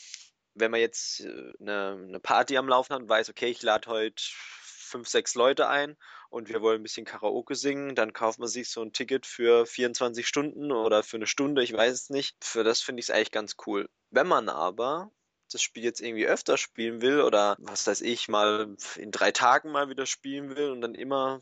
[0.59, 1.55] wenn man jetzt eine,
[2.01, 5.69] äh, eine Party am Laufen hat und weiß, okay, ich lade heute fünf, sechs Leute
[5.69, 5.97] ein
[6.31, 9.67] und wir wollen ein bisschen Karaoke singen, dann kauft man sich so ein Ticket für
[9.67, 12.37] 24 Stunden oder für eine Stunde, ich weiß es nicht.
[12.45, 13.89] Für das finde ich es eigentlich ganz cool.
[14.11, 15.11] Wenn man aber
[15.53, 19.71] das Spiel jetzt irgendwie öfter spielen will oder was weiß ich, mal in drei Tagen
[19.71, 21.41] mal wieder spielen will und dann immer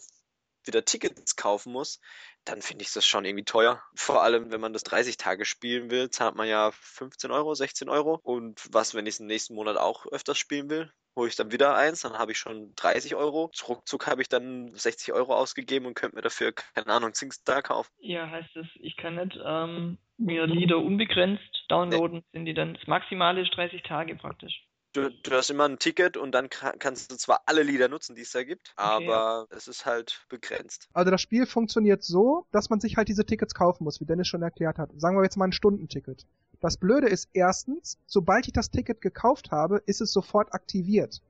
[0.67, 2.01] wieder Tickets kaufen muss,
[2.45, 3.83] dann finde ich das schon irgendwie teuer.
[3.95, 7.89] Vor allem, wenn man das 30 Tage spielen will, zahlt man ja 15 Euro, 16
[7.89, 8.21] Euro.
[8.23, 10.91] Und was, wenn ich es im nächsten Monat auch öfters spielen will?
[11.17, 13.49] hole ich dann wieder eins, dann habe ich schon 30 Euro.
[13.69, 17.89] Ruckzuck habe ich dann 60 Euro ausgegeben und könnte mir dafür, keine Ahnung, Singstar kaufen.
[18.01, 22.25] Ja, heißt es, ich kann nicht ähm, mir Lieder unbegrenzt downloaden, nee.
[22.33, 24.61] sind die dann, das Maximale ist 30 Tage praktisch
[24.97, 28.23] du, du, hast immer ein Ticket und dann kannst du zwar alle Lieder nutzen, die
[28.23, 29.55] es da gibt, aber okay.
[29.57, 30.89] es ist halt begrenzt.
[30.93, 34.29] Also das Spiel funktioniert so, dass man sich halt diese Tickets kaufen muss, wie Dennis
[34.29, 34.91] schon erklärt hat.
[34.97, 36.27] Sagen wir jetzt mal ein Stundenticket.
[36.61, 41.21] Das Blöde ist erstens, sobald ich das Ticket gekauft habe, ist es sofort aktiviert.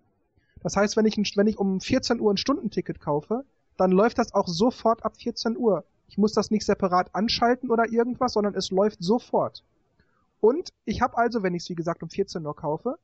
[0.62, 3.44] Das heißt, wenn ich, ein, wenn ich um 14 Uhr ein Stundenticket kaufe,
[3.76, 5.84] dann läuft das auch sofort ab 14 Uhr.
[6.06, 9.64] Ich muss das nicht separat anschalten oder irgendwas, sondern es läuft sofort.
[10.40, 12.98] Und ich habe also, wenn ich es wie gesagt um 14 Uhr kaufe,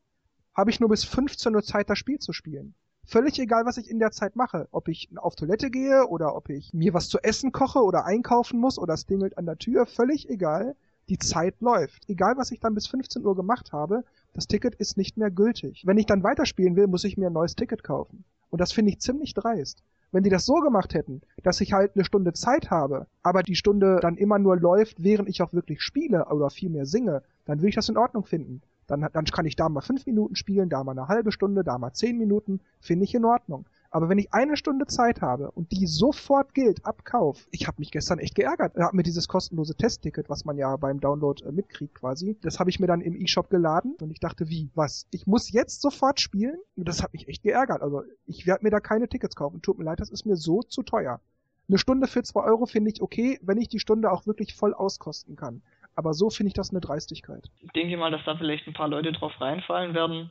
[0.55, 2.75] habe ich nur bis 15 Uhr Zeit, das Spiel zu spielen.
[3.05, 4.69] Völlig egal, was ich in der Zeit mache.
[4.73, 8.61] Ob ich auf Toilette gehe oder ob ich mir was zu essen koche oder einkaufen
[8.61, 10.77] muss oder es dingelt an der Tür, völlig egal.
[11.09, 12.09] Die Zeit läuft.
[12.09, 15.83] Egal, was ich dann bis 15 Uhr gemacht habe, das Ticket ist nicht mehr gültig.
[15.85, 18.25] Wenn ich dann weiterspielen will, muss ich mir ein neues Ticket kaufen.
[18.51, 19.83] Und das finde ich ziemlich dreist.
[20.13, 23.57] Wenn die das so gemacht hätten, dass ich halt eine Stunde Zeit habe, aber die
[23.57, 27.69] Stunde dann immer nur läuft, während ich auch wirklich spiele oder vielmehr singe, dann würde
[27.71, 28.61] ich das in Ordnung finden.
[28.91, 31.79] Dann, dann kann ich da mal fünf Minuten spielen, da mal eine halbe Stunde, da
[31.79, 32.59] mal zehn Minuten.
[32.81, 33.67] Finde ich in Ordnung.
[33.93, 37.93] Aber wenn ich eine Stunde Zeit habe und die sofort gilt, abkauf, ich habe mich
[37.93, 38.77] gestern echt geärgert.
[38.77, 42.59] Da hat mir dieses kostenlose Testticket, was man ja beim Download äh, mitkriegt quasi, das
[42.59, 45.07] habe ich mir dann im E-Shop geladen und ich dachte, wie, was?
[45.13, 46.59] Ich muss jetzt sofort spielen?
[46.77, 47.83] Und das hat mich echt geärgert.
[47.83, 49.63] Also ich werde mir da keine Tickets kaufen.
[49.63, 51.21] Tut mir leid, das ist mir so zu teuer.
[51.69, 54.75] Eine Stunde für zwei Euro finde ich okay, wenn ich die Stunde auch wirklich voll
[54.75, 55.63] auskosten kann.
[56.01, 57.45] Aber so finde ich das eine Dreistigkeit.
[57.61, 60.31] Ich denke mal, dass da vielleicht ein paar Leute drauf reinfallen werden.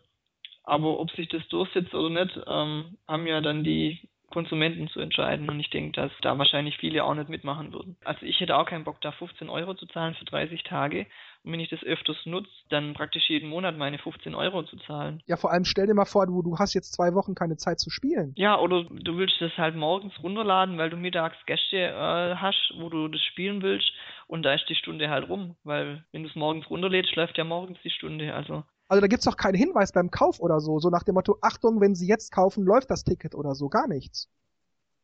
[0.64, 5.48] Aber ob sich das durchsetzt oder nicht, ähm, haben ja dann die Konsumenten zu entscheiden.
[5.48, 7.98] Und ich denke, dass da wahrscheinlich viele auch nicht mitmachen würden.
[8.04, 11.06] Also ich hätte auch keinen Bock, da 15 Euro zu zahlen für 30 Tage.
[11.44, 15.24] Und wenn ich das öfters nutze, dann praktisch jeden Monat meine 15 Euro zu zahlen.
[15.26, 17.80] Ja, vor allem stell dir mal vor, du, du hast jetzt zwei Wochen keine Zeit
[17.80, 18.34] zu spielen.
[18.36, 22.90] Ja, oder du willst das halt morgens runterladen, weil du mittags Gäste äh, hast, wo
[22.90, 23.90] du das spielen willst.
[24.28, 27.44] Und da ist die Stunde halt rum, weil wenn du es morgens runterlädst, läuft ja
[27.46, 28.34] morgens die Stunde.
[28.34, 31.38] Also also da gibt's doch keinen Hinweis beim Kauf oder so, so nach dem Motto,
[31.42, 34.30] Achtung, wenn Sie jetzt kaufen, läuft das Ticket oder so, gar nichts.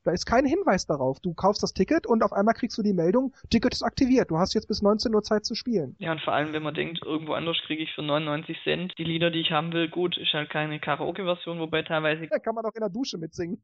[0.06, 1.20] Da ist kein Hinweis darauf.
[1.20, 4.30] Du kaufst das Ticket und auf einmal kriegst du die Meldung, Ticket ist aktiviert.
[4.30, 5.96] Du hast jetzt bis 19 Uhr Zeit zu spielen.
[5.98, 9.04] Ja, und vor allem, wenn man denkt, irgendwo anders kriege ich für 99 Cent die
[9.04, 9.90] Lieder, die ich haben will.
[9.90, 12.28] Gut, ist halt keine Karaoke-Version, wobei teilweise...
[12.28, 13.58] Da kann man auch in der Dusche mitsingen.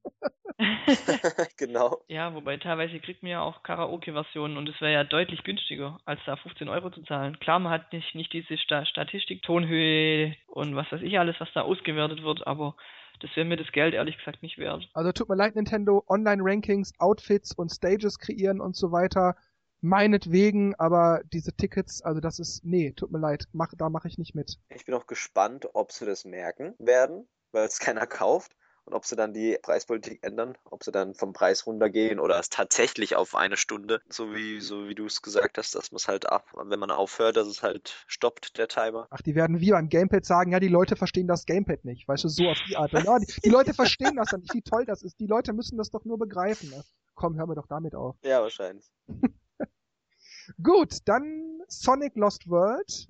[1.59, 1.99] genau.
[2.07, 6.19] Ja, wobei teilweise kriegt man ja auch Karaoke-Versionen und es wäre ja deutlich günstiger, als
[6.25, 7.39] da 15 Euro zu zahlen.
[7.39, 11.61] Klar, man hat nicht, nicht diese Statistik, Tonhöhe und was weiß ich alles, was da
[11.61, 12.75] ausgewertet wird, aber
[13.21, 14.89] das wäre mir das Geld ehrlich gesagt nicht wert.
[14.93, 19.35] Also tut mir leid, Nintendo, Online-Rankings, Outfits und Stages kreieren und so weiter,
[19.81, 24.17] meinetwegen, aber diese Tickets, also das ist, nee, tut mir leid, mach, da mache ich
[24.17, 24.57] nicht mit.
[24.69, 28.55] Ich bin auch gespannt, ob sie das merken werden, weil es keiner kauft.
[28.85, 32.49] Und ob sie dann die Preispolitik ändern, ob sie dann vom Preis runtergehen oder es
[32.49, 36.07] tatsächlich auf eine Stunde, so wie, so wie du es gesagt hast, dass man es
[36.07, 39.07] halt ab, wenn man aufhört, dass es halt stoppt, der Timer.
[39.11, 42.23] Ach, die werden wie beim Gamepad sagen, ja, die Leute verstehen das Gamepad nicht, weißt
[42.23, 42.91] du, so auf die Art.
[42.93, 45.19] Ja, oh, die, die Leute verstehen das dann nicht, wie toll das ist.
[45.19, 46.69] Die Leute müssen das doch nur begreifen.
[46.71, 46.83] Ne?
[47.13, 48.15] Komm, hör mir doch damit auf.
[48.23, 48.89] Ja, wahrscheinlich.
[50.61, 53.07] Gut, dann Sonic Lost World.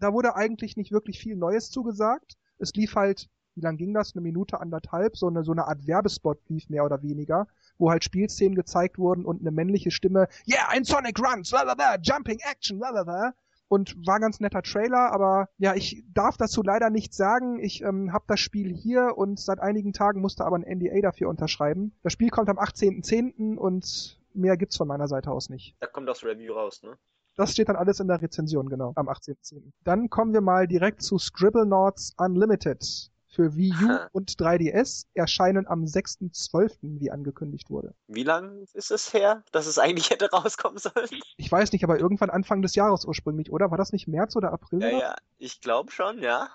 [0.00, 2.36] Da wurde eigentlich nicht wirklich viel Neues zugesagt.
[2.58, 4.14] Es lief halt wie lang ging das?
[4.14, 7.46] Eine Minute, anderthalb, so eine, so eine Art Werbespot lief mehr oder weniger,
[7.78, 12.38] wo halt Spielszenen gezeigt wurden und eine männliche Stimme, yeah, ein Sonic runs, lalala, jumping
[12.50, 13.34] action, lalala.
[13.68, 17.58] Und war ganz netter Trailer, aber ja, ich darf dazu leider nichts sagen.
[17.58, 21.30] Ich ähm, habe das Spiel hier und seit einigen Tagen musste aber ein NDA dafür
[21.30, 21.92] unterschreiben.
[22.02, 23.56] Das Spiel kommt am 18.10.
[23.56, 25.74] und mehr gibt's von meiner Seite aus nicht.
[25.80, 26.96] Da kommt das Review raus, ne?
[27.36, 29.72] Das steht dann alles in der Rezension, genau, am 18.10.
[29.82, 35.84] Dann kommen wir mal direkt zu Scribblenauts Unlimited für Wii U und 3DS erscheinen am
[35.84, 37.94] 6.12., wie angekündigt wurde.
[38.06, 41.08] Wie lange ist es her, dass es eigentlich hätte rauskommen sollen?
[41.36, 43.70] Ich weiß nicht, aber irgendwann Anfang des Jahres ursprünglich, oder?
[43.70, 44.80] War das nicht März oder April?
[44.82, 46.48] Ja, ja, ich glaube schon, ja.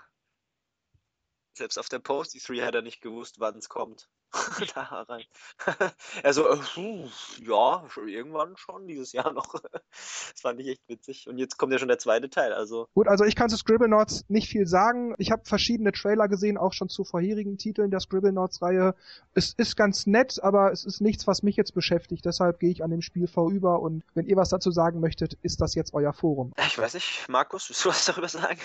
[1.60, 4.08] Selbst auf der Post, E3 hat er nicht gewusst, wann es kommt.
[4.76, 5.26] da rein.
[6.24, 7.08] also, äh,
[7.42, 9.54] ja, irgendwann schon, dieses Jahr noch.
[9.92, 11.28] das fand ich echt witzig.
[11.28, 12.88] Und jetzt kommt ja schon der zweite Teil, also.
[12.94, 15.14] Gut, also ich kann zu Scribblenauts nicht viel sagen.
[15.18, 18.96] Ich habe verschiedene Trailer gesehen, auch schon zu vorherigen Titeln der Scribblenauts-Reihe.
[19.34, 22.24] Es ist ganz nett, aber es ist nichts, was mich jetzt beschäftigt.
[22.24, 25.60] Deshalb gehe ich an dem Spiel vorüber und wenn ihr was dazu sagen möchtet, ist
[25.60, 26.54] das jetzt euer Forum.
[26.68, 28.58] Ich weiß nicht, Markus, willst du was darüber sagen?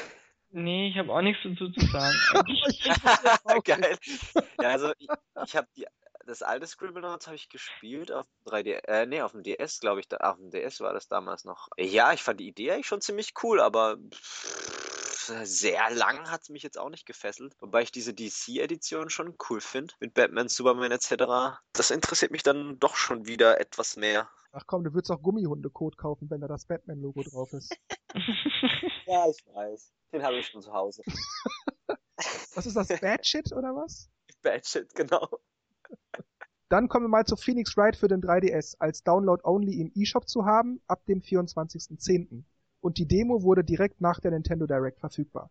[0.57, 2.15] Nee, ich habe auch nichts dazu zu sagen.
[3.45, 3.99] Oh, geil.
[4.61, 5.09] Ja, also ich,
[5.47, 5.85] ich habe die
[6.27, 10.09] das alte Scribblenauts habe ich gespielt auf 3D, äh, nee, auf dem DS, glaube ich,
[10.09, 11.69] da, auf dem DS war das damals noch.
[11.77, 13.99] Ja, ich fand die Idee eigentlich schon ziemlich cool, aber
[15.43, 17.53] sehr lang hat es mich jetzt auch nicht gefesselt.
[17.59, 21.19] Wobei ich diese DC-Edition schon cool finde, mit Batman, Superman etc.
[21.75, 24.31] Das interessiert mich dann doch schon wieder etwas mehr.
[24.57, 27.77] Ach komm, du würdest auch Gummihundekot kaufen, wenn da das Batman-Logo drauf ist.
[29.07, 29.93] ja, ich weiß.
[30.13, 31.03] Den habe ich schon zu Hause.
[32.55, 32.87] was ist das?
[33.01, 34.09] Bad Shit oder was?
[34.43, 35.29] Bad Shit, genau.
[36.69, 40.45] Dann kommen wir mal zu Phoenix Wright für den 3DS, als Download-Only im eShop zu
[40.47, 42.45] haben, ab dem 24.10.
[42.81, 45.51] Und die Demo wurde direkt nach der Nintendo Direct verfügbar.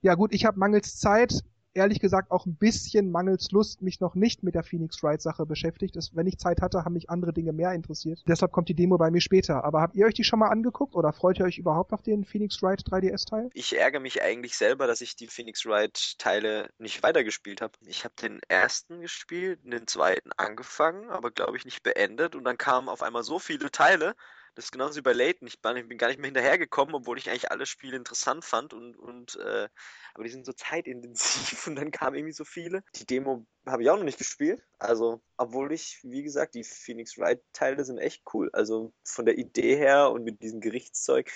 [0.00, 1.42] Ja gut, ich habe mangels Zeit
[1.74, 5.46] ehrlich gesagt auch ein bisschen mangels Lust mich noch nicht mit der Phoenix Wright Sache
[5.46, 5.96] beschäftigt.
[5.96, 8.22] Das, wenn ich Zeit hatte, haben mich andere Dinge mehr interessiert.
[8.26, 9.64] Deshalb kommt die Demo bei mir später.
[9.64, 12.24] Aber habt ihr euch die schon mal angeguckt oder freut ihr euch überhaupt auf den
[12.24, 13.50] Phoenix Wright 3DS Teil?
[13.54, 17.72] Ich ärgere mich eigentlich selber, dass ich die Phoenix Wright Teile nicht weitergespielt habe.
[17.86, 22.58] Ich habe den ersten gespielt, den zweiten angefangen, aber glaube ich nicht beendet und dann
[22.58, 24.14] kamen auf einmal so viele Teile,
[24.54, 25.48] das ist genauso wie bei Leighton.
[25.48, 28.74] Ich, bin gar nicht mehr hinterhergekommen, obwohl ich eigentlich alle Spiele interessant fand.
[28.74, 29.68] Und, und äh,
[30.12, 32.82] aber die sind so zeitintensiv und dann kamen irgendwie so viele.
[32.96, 34.62] Die Demo habe ich auch noch nicht gespielt.
[34.78, 38.50] Also, obwohl ich, wie gesagt, die Phoenix Wright-Teile sind echt cool.
[38.52, 41.30] Also von der Idee her und mit diesem Gerichtszeug,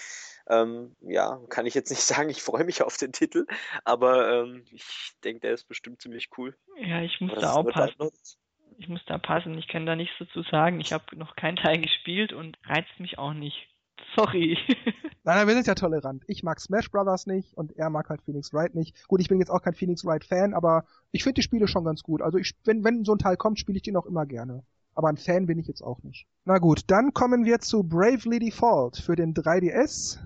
[0.49, 3.47] ähm, ja, kann ich jetzt nicht sagen, ich freue mich auf den Titel,
[3.85, 6.55] aber ähm, ich denke, der ist bestimmt ziemlich cool.
[6.77, 7.95] Ja, ich muss da aufpassen.
[7.99, 8.37] Halt
[8.79, 10.81] ich muss da passen, ich kann da nichts dazu sagen.
[10.81, 13.69] Ich habe noch keinen Teil gespielt und reizt mich auch nicht.
[14.17, 14.59] Sorry.
[15.25, 16.23] Nein, wir sind ja tolerant.
[16.29, 18.95] Ich mag Smash Brothers nicht und er mag halt Phoenix Wright nicht.
[19.09, 21.85] Gut, ich bin jetzt auch kein Phoenix Wright Fan, aber ich finde die Spiele schon
[21.85, 22.23] ganz gut.
[22.23, 24.63] Also ich, wenn, wenn so ein Teil kommt, spiele ich den auch immer gerne.
[24.95, 26.27] Aber ein Fan bin ich jetzt auch nicht.
[26.45, 30.19] Na gut, dann kommen wir zu Bravely Default für den 3DS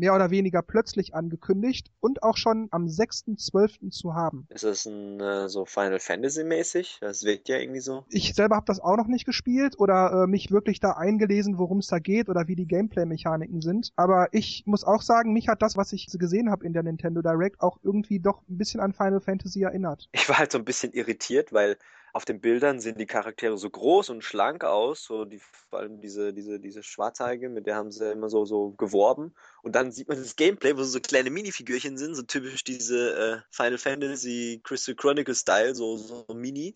[0.00, 3.90] mehr oder weniger plötzlich angekündigt und auch schon am 6.12.
[3.90, 4.46] zu haben.
[4.48, 6.96] Ist das ein, äh, so Final Fantasy mäßig?
[7.02, 8.06] Das wirkt ja irgendwie so.
[8.08, 11.78] Ich selber habe das auch noch nicht gespielt oder äh, mich wirklich da eingelesen, worum
[11.78, 13.92] es da geht oder wie die Gameplay-Mechaniken sind.
[13.94, 17.20] Aber ich muss auch sagen, mich hat das, was ich gesehen habe in der Nintendo
[17.20, 20.08] Direct, auch irgendwie doch ein bisschen an Final Fantasy erinnert.
[20.12, 21.76] Ich war halt so ein bisschen irritiert, weil
[22.12, 25.40] auf den Bildern sehen die Charaktere so groß und schlank aus, so die,
[25.70, 29.34] vor allem diese, diese, diese Schwarzhaarige, mit der haben sie immer so, so geworben.
[29.62, 33.54] Und dann sieht man das Gameplay, wo so kleine Minifigürchen sind, so typisch diese äh,
[33.54, 36.74] Final Fantasy Crystal Chronicle Style, so, so Mini.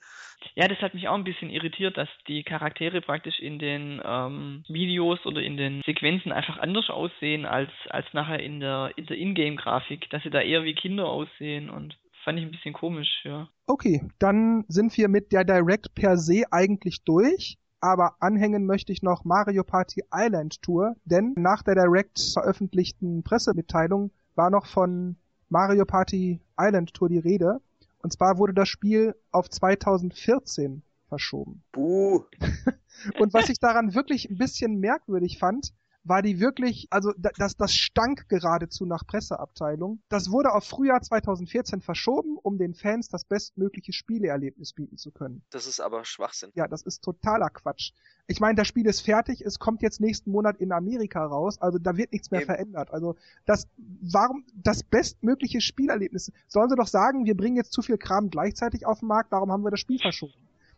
[0.54, 4.64] Ja, das hat mich auch ein bisschen irritiert, dass die Charaktere praktisch in den ähm,
[4.68, 9.16] Videos oder in den Sequenzen einfach anders aussehen als, als nachher in der, in der
[9.16, 13.46] Ingame-Grafik, dass sie da eher wie Kinder aussehen und fand ich ein bisschen komisch, ja.
[13.66, 17.58] Okay, dann sind wir mit der Direct per se eigentlich durch.
[17.80, 24.10] Aber anhängen möchte ich noch Mario Party Island Tour, denn nach der Direct veröffentlichten Pressemitteilung
[24.36, 25.16] war noch von
[25.50, 27.60] Mario Party Island Tour die Rede.
[27.98, 31.62] Und zwar wurde das Spiel auf 2014 verschoben.
[31.72, 32.22] Buh.
[33.20, 35.74] Und was ich daran wirklich ein bisschen merkwürdig fand,
[36.04, 40.00] war die wirklich, also das, das stank geradezu nach Presseabteilung.
[40.10, 45.42] Das wurde auf Frühjahr 2014 verschoben, um den Fans das bestmögliche Spieleerlebnis bieten zu können.
[45.50, 46.50] Das ist aber Schwachsinn.
[46.54, 47.92] Ja, das ist totaler Quatsch.
[48.26, 51.78] Ich meine, das Spiel ist fertig, es kommt jetzt nächsten Monat in Amerika raus, also
[51.78, 52.46] da wird nichts mehr Eben.
[52.48, 52.90] verändert.
[52.92, 53.66] Also das,
[54.02, 56.30] warum das bestmögliche Spielerlebnis?
[56.48, 59.50] Sollen sie doch sagen, wir bringen jetzt zu viel Kram gleichzeitig auf den Markt, darum
[59.50, 60.34] haben wir das Spiel verschoben.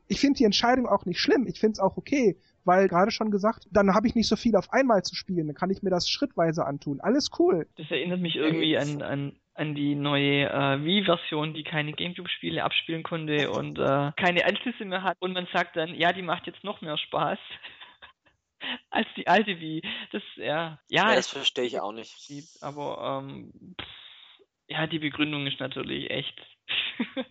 [0.08, 2.36] Ich finde die Entscheidung auch nicht schlimm, ich finde es auch okay,
[2.66, 5.54] weil gerade schon gesagt, dann habe ich nicht so viel auf einmal zu spielen, dann
[5.56, 7.00] kann ich mir das schrittweise antun.
[7.00, 7.66] Alles cool.
[7.76, 12.62] Das erinnert mich irgendwie äh, an, an an die neue äh, Wii-Version, die keine Gamecube-Spiele
[12.62, 15.16] abspielen konnte und äh, keine Anschlüsse mehr hat.
[15.20, 17.38] Und man sagt dann, ja, die macht jetzt noch mehr Spaß
[18.90, 19.80] als die alte Wii.
[20.12, 22.14] Das, ja, ja, ja das verstehe ich auch nicht.
[22.60, 26.38] Aber ähm, pff, ja, die Begründung ist natürlich echt.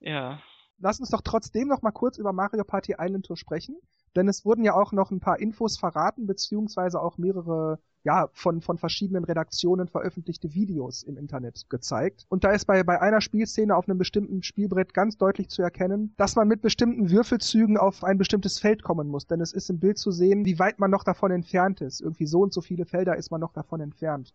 [0.00, 0.38] ja
[0.82, 3.76] lass uns doch trotzdem noch mal kurz über Mario Party Island Tour sprechen,
[4.16, 8.60] denn es wurden ja auch noch ein paar Infos verraten, beziehungsweise auch mehrere, ja, von,
[8.60, 12.26] von verschiedenen Redaktionen veröffentlichte Videos im Internet gezeigt.
[12.28, 16.12] Und da ist bei, bei einer Spielszene auf einem bestimmten Spielbrett ganz deutlich zu erkennen,
[16.18, 19.78] dass man mit bestimmten Würfelzügen auf ein bestimmtes Feld kommen muss, denn es ist im
[19.78, 22.00] Bild zu sehen, wie weit man noch davon entfernt ist.
[22.02, 24.34] Irgendwie so und so viele Felder ist man noch davon entfernt.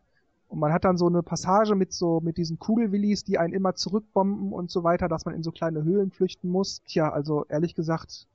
[0.49, 3.75] Und man hat dann so eine Passage mit so, mit diesen Kugelwillis, die einen immer
[3.75, 6.81] zurückbomben und so weiter, dass man in so kleine Höhlen flüchten muss.
[6.85, 8.27] Tja, also ehrlich gesagt,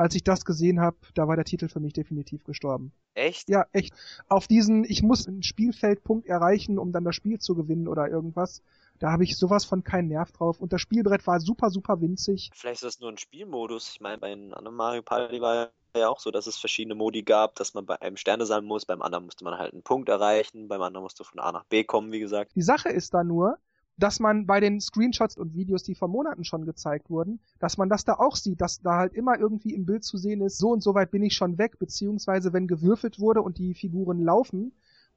[0.00, 2.90] als ich das gesehen habe, da war der Titel für mich definitiv gestorben.
[3.12, 3.50] Echt?
[3.50, 3.92] Ja, echt.
[4.30, 8.62] Auf diesen, ich muss einen Spielfeldpunkt erreichen, um dann das Spiel zu gewinnen oder irgendwas.
[8.98, 10.58] Da habe ich sowas von keinen Nerv drauf.
[10.58, 12.48] Und das Spielbrett war super, super winzig.
[12.54, 13.90] Vielleicht ist das nur ein Spielmodus.
[13.92, 17.54] Ich meine, bei einem Mario Party war ja auch so, dass es verschiedene Modi gab,
[17.56, 20.68] dass man bei einem Sterne sammeln muss, beim anderen musste man halt einen Punkt erreichen,
[20.68, 22.52] beim anderen musste von A nach B kommen, wie gesagt.
[22.54, 23.58] Die Sache ist da nur,
[24.00, 27.88] dass man bei den Screenshots und Videos, die vor Monaten schon gezeigt wurden, dass man
[27.90, 30.70] das da auch sieht, dass da halt immer irgendwie im Bild zu sehen ist, so
[30.72, 34.72] und so weit bin ich schon weg, beziehungsweise wenn gewürfelt wurde und die Figuren laufen,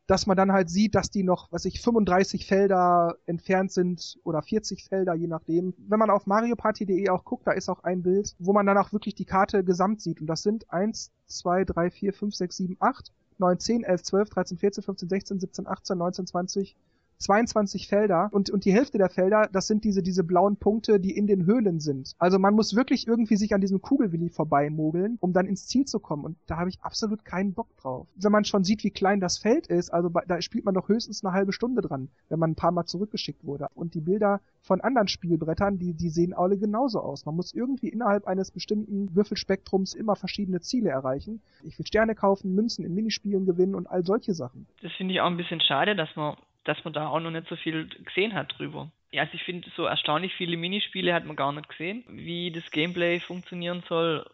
[0.06, 4.42] dass man dann halt sieht, dass die noch, was ich, 35 Felder entfernt sind oder
[4.42, 5.74] 40 Felder, je nachdem.
[5.78, 8.92] Wenn man auf marioparty.de auch guckt, da ist auch ein Bild, wo man dann auch
[8.92, 10.20] wirklich die Karte gesamt sieht.
[10.20, 14.30] Und das sind 1, 2, 3, 4, 5, 6, 7, 8, 9, 10, 11, 12,
[14.30, 16.76] 13, 14, 15, 16, 17, 18, 19, 20,
[17.24, 21.12] 22 Felder und, und die Hälfte der Felder, das sind diese, diese blauen Punkte, die
[21.16, 22.14] in den Höhlen sind.
[22.20, 26.00] Also man muss wirklich irgendwie sich an diesem Kugelwilli vorbeimogeln, um dann ins Ziel zu
[26.00, 26.26] kommen.
[26.26, 28.08] Und da habe ich absolut keinen Bock drauf.
[28.18, 30.90] Wenn man schon sieht, wie klein das Feld ist, also bei, da spielt man doch
[30.90, 33.68] höchstens eine halbe Stunde dran, wenn man ein paar Mal zurückgeschickt wurde.
[33.74, 37.26] Und die Bilder von anderen Spielbrettern, die, die sehen alle genauso aus.
[37.26, 41.42] Man muss irgendwie innerhalb eines bestimmten Würfelspektrums immer verschiedene Ziele erreichen.
[41.64, 44.68] Ich will Sterne kaufen, Münzen in Minispielen gewinnen und all solche Sachen.
[44.82, 47.48] Das finde ich auch ein bisschen schade, dass man dass man da auch noch nicht
[47.48, 48.90] so viel gesehen hat drüber.
[49.12, 52.72] Ja, also ich finde, so erstaunlich viele Minispiele hat man gar nicht gesehen, wie das
[52.72, 54.26] Gameplay funktionieren soll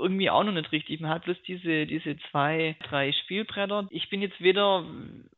[0.00, 1.00] irgendwie auch noch nicht richtig.
[1.00, 3.86] Man hat bloß diese, diese zwei, drei Spielbretter.
[3.90, 4.84] Ich bin jetzt weder,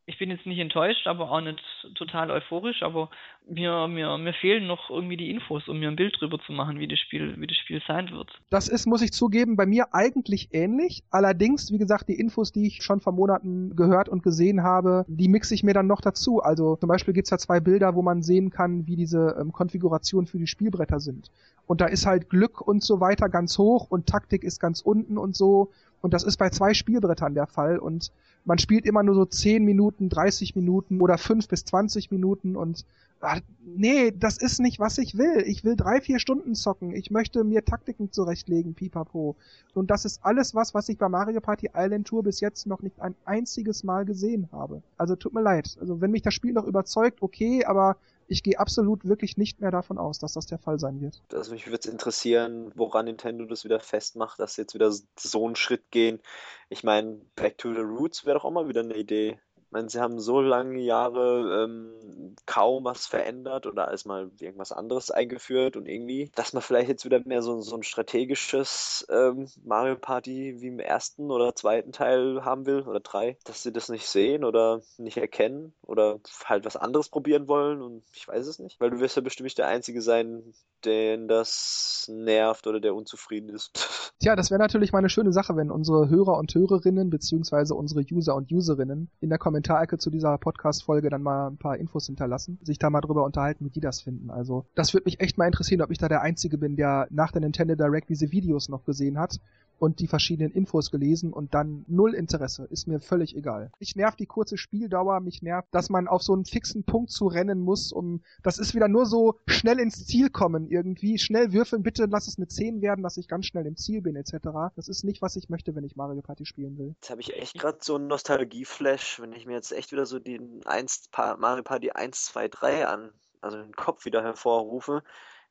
[0.06, 1.60] ich bin jetzt nicht enttäuscht, aber auch nicht
[1.94, 3.10] total euphorisch, aber
[3.48, 6.78] mir, mir, mir fehlen noch irgendwie die Infos, um mir ein Bild drüber zu machen,
[6.78, 8.28] wie das Spiel, wie das Spiel sein wird.
[8.50, 11.02] Das ist, muss ich zugeben, bei mir eigentlich ähnlich.
[11.10, 15.28] Allerdings, wie gesagt, die Infos, die ich schon vor Monaten gehört und gesehen habe, die
[15.28, 16.40] mixe ich mir dann noch dazu.
[16.42, 19.52] Also zum Beispiel gibt es da zwei Bilder, wo man sehen kann, wie diese ähm,
[19.52, 21.30] Konfiguration für die Spielbretter sind
[21.66, 25.16] und da ist halt Glück und so weiter ganz hoch und Taktik ist ganz unten
[25.18, 25.70] und so.
[26.02, 28.12] Und das ist bei zwei Spielbrettern der Fall und
[28.44, 32.84] man spielt immer nur so 10 Minuten, 30 Minuten oder 5 bis 20 Minuten und
[33.22, 35.42] ach, nee, das ist nicht, was ich will.
[35.46, 36.94] Ich will drei, vier Stunden zocken.
[36.94, 39.34] Ich möchte mir Taktiken zurechtlegen, pipapo.
[39.72, 42.82] Und das ist alles was, was ich bei Mario Party Island Tour bis jetzt noch
[42.82, 44.82] nicht ein einziges Mal gesehen habe.
[44.98, 45.78] Also tut mir leid.
[45.80, 47.96] Also wenn mich das Spiel noch überzeugt, okay, aber
[48.28, 51.22] ich gehe absolut wirklich nicht mehr davon aus, dass das der Fall sein wird.
[51.32, 55.46] Also mich würde es interessieren, woran Nintendo das wieder festmacht, dass sie jetzt wieder so
[55.46, 56.20] einen Schritt gehen.
[56.68, 59.38] Ich meine, Back to the Roots wäre doch auch mal wieder eine Idee
[59.74, 65.10] meine, sie haben so lange Jahre ähm, kaum was verändert oder als mal irgendwas anderes
[65.10, 69.96] eingeführt und irgendwie, dass man vielleicht jetzt wieder mehr so, so ein strategisches ähm, Mario
[69.96, 74.06] Party wie im ersten oder zweiten Teil haben will oder drei, dass sie das nicht
[74.06, 78.80] sehen oder nicht erkennen oder halt was anderes probieren wollen und ich weiß es nicht,
[78.80, 80.54] weil du wirst ja bestimmt nicht der Einzige sein,
[80.84, 83.72] den das nervt oder der unzufrieden ist.
[84.20, 88.04] Tja, das wäre natürlich mal eine schöne Sache, wenn unsere Hörer und Hörerinnen beziehungsweise unsere
[88.12, 92.04] User und Userinnen in der Kommentare Kommentarecke zu dieser Podcast-Folge dann mal ein paar Infos
[92.06, 94.28] hinterlassen, sich da mal drüber unterhalten, wie die das finden.
[94.30, 97.32] Also das würde mich echt mal interessieren, ob ich da der Einzige bin, der nach
[97.32, 99.40] der Nintendo Direct diese Videos noch gesehen hat
[99.78, 102.66] und die verschiedenen Infos gelesen und dann null Interesse.
[102.70, 103.70] Ist mir völlig egal.
[103.80, 107.26] Mich nervt die kurze Spieldauer, mich nervt, dass man auf so einen fixen Punkt zu
[107.26, 111.82] rennen muss, um, das ist wieder nur so schnell ins Ziel kommen irgendwie, schnell würfeln,
[111.82, 114.34] bitte lass es eine 10 werden, dass ich ganz schnell im Ziel bin, etc.
[114.76, 116.94] Das ist nicht, was ich möchte, wenn ich Mario Party spielen will.
[117.00, 120.18] Jetzt habe ich echt gerade so einen Nostalgieflash, wenn ich mir jetzt echt wieder so
[120.18, 123.10] den 1, Mario Party 1, 2, 3 an,
[123.40, 125.02] also den Kopf wieder hervorrufe,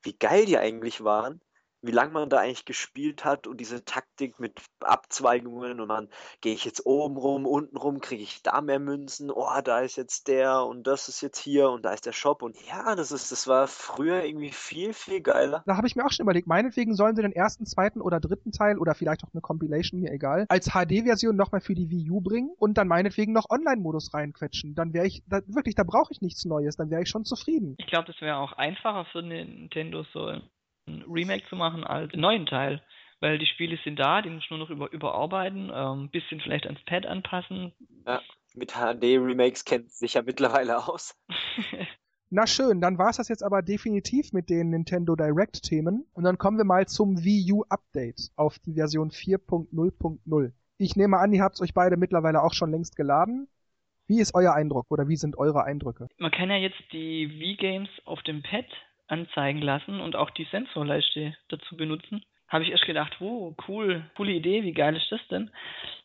[0.02, 1.42] wie geil die eigentlich waren
[1.84, 6.08] wie lange man da eigentlich gespielt hat und diese Taktik mit Abzweigungen und dann
[6.42, 9.98] gehe ich jetzt oben rum, unten rum, kriege ich da mehr Münzen, oh, da ist
[9.98, 13.12] jetzt der und das ist jetzt hier und da ist der Shop und ja, das
[13.12, 15.62] ist, das war früher irgendwie viel, viel geiler.
[15.66, 18.52] Da habe ich mir auch schon überlegt, meinetwegen sollen sie den ersten, zweiten oder dritten
[18.52, 22.22] Teil oder vielleicht auch eine Compilation, mir egal, als HD-Version nochmal für die Wii U
[22.22, 24.74] bringen und dann meinetwegen noch Online-Modus reinquetschen.
[24.76, 27.76] Dann wäre ich, da, wirklich, da brauche ich nichts Neues, dann wäre ich schon zufrieden.
[27.80, 30.32] Ich glaube, das wäre auch einfacher für Nintendo so
[30.88, 32.82] ein Remake zu machen als einen neuen Teil.
[33.20, 36.66] Weil die Spiele sind da, die muss nur noch über, überarbeiten, ein ähm, bisschen vielleicht
[36.66, 37.72] ans Pad anpassen.
[38.06, 38.22] Ja,
[38.54, 41.16] mit HD-Remakes kennt sich ja mittlerweile aus.
[42.30, 46.06] Na schön, dann war es das jetzt aber definitiv mit den Nintendo Direct-Themen.
[46.14, 50.52] Und dann kommen wir mal zum Wii U Update auf die Version 4.0.0.
[50.80, 53.48] Ich nehme an, ihr habt euch beide mittlerweile auch schon längst geladen.
[54.08, 56.10] Wie ist euer Eindruck oder wie sind eure Eindrücke?
[56.18, 58.66] Man kann ja jetzt die Wii-Games auf dem Pad
[59.08, 62.24] anzeigen lassen und auch die Sensorleiste dazu benutzen.
[62.48, 65.50] Habe ich erst gedacht, wow, cool, coole Idee, wie geil ist das denn?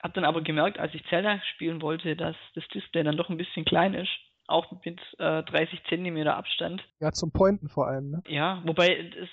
[0.02, 3.36] Habe dann aber gemerkt, als ich Zelda spielen wollte, dass das Display dann doch ein
[3.36, 4.10] bisschen klein ist
[4.50, 6.82] auch mit äh, 30 Zentimeter Abstand.
[7.00, 8.22] Ja, zum Pointen vor allem, ne?
[8.28, 9.28] Ja, wobei es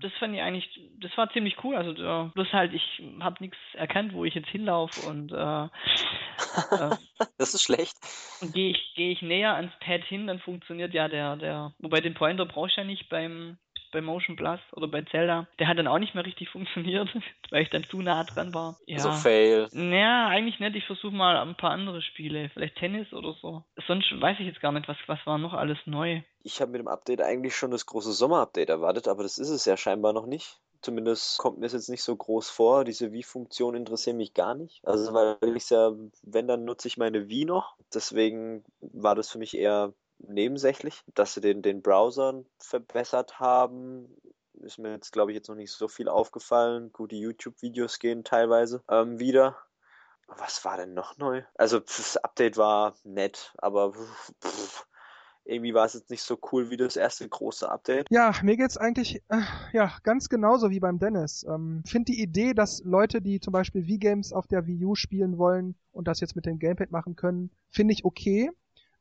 [0.00, 0.66] das fand ich eigentlich,
[1.00, 1.76] das war ziemlich cool.
[1.76, 6.96] Also äh, bloß halt, ich habe nichts erkannt, wo ich jetzt hinlaufe und äh, äh
[7.38, 7.96] das ist schlecht.
[8.54, 11.72] Gehe ich, geh ich näher ans Pad hin, dann funktioniert ja der, der.
[11.78, 13.58] Wobei den Pointer brauchst du ja nicht beim
[13.92, 15.46] bei Motion Plus oder bei Zelda.
[15.58, 17.08] Der hat dann auch nicht mehr richtig funktioniert,
[17.50, 18.78] weil ich dann zu nah dran war.
[18.86, 18.98] Also ja.
[18.98, 19.68] So fail.
[19.72, 20.76] Naja, eigentlich nicht.
[20.76, 22.50] Ich versuche mal ein paar andere Spiele.
[22.52, 23.64] Vielleicht Tennis oder so.
[23.86, 26.22] Sonst weiß ich jetzt gar nicht, was, was war noch alles neu.
[26.42, 29.64] Ich habe mit dem Update eigentlich schon das große Sommer-Update erwartet, aber das ist es
[29.64, 32.84] ja scheinbar noch nicht zumindest kommt mir es jetzt nicht so groß vor.
[32.86, 34.80] Diese Wii-Funktion interessiert mich gar nicht.
[34.88, 35.90] Also, weil ich ja,
[36.22, 37.74] wenn, dann nutze ich meine Wii noch.
[37.92, 39.92] Deswegen war das für mich eher
[40.28, 44.08] nebensächlich, dass sie den, den Browsern verbessert haben.
[44.60, 46.92] Ist mir jetzt, glaube ich, jetzt noch nicht so viel aufgefallen.
[46.92, 49.56] Gute YouTube-Videos gehen teilweise ähm, wieder.
[50.38, 51.42] Was war denn noch neu?
[51.56, 53.94] Also, das Update war nett, aber
[54.42, 54.86] pff,
[55.44, 58.06] irgendwie war es jetzt nicht so cool wie das erste große Update.
[58.10, 59.40] Ja, mir geht es eigentlich äh,
[59.72, 61.44] ja ganz genauso wie beim Dennis.
[61.48, 64.94] Ähm, Finde die Idee, dass Leute, die zum Beispiel Wii Games auf der Wii U
[64.94, 68.50] spielen wollen und das jetzt mit dem Gamepad machen können, finde ich okay.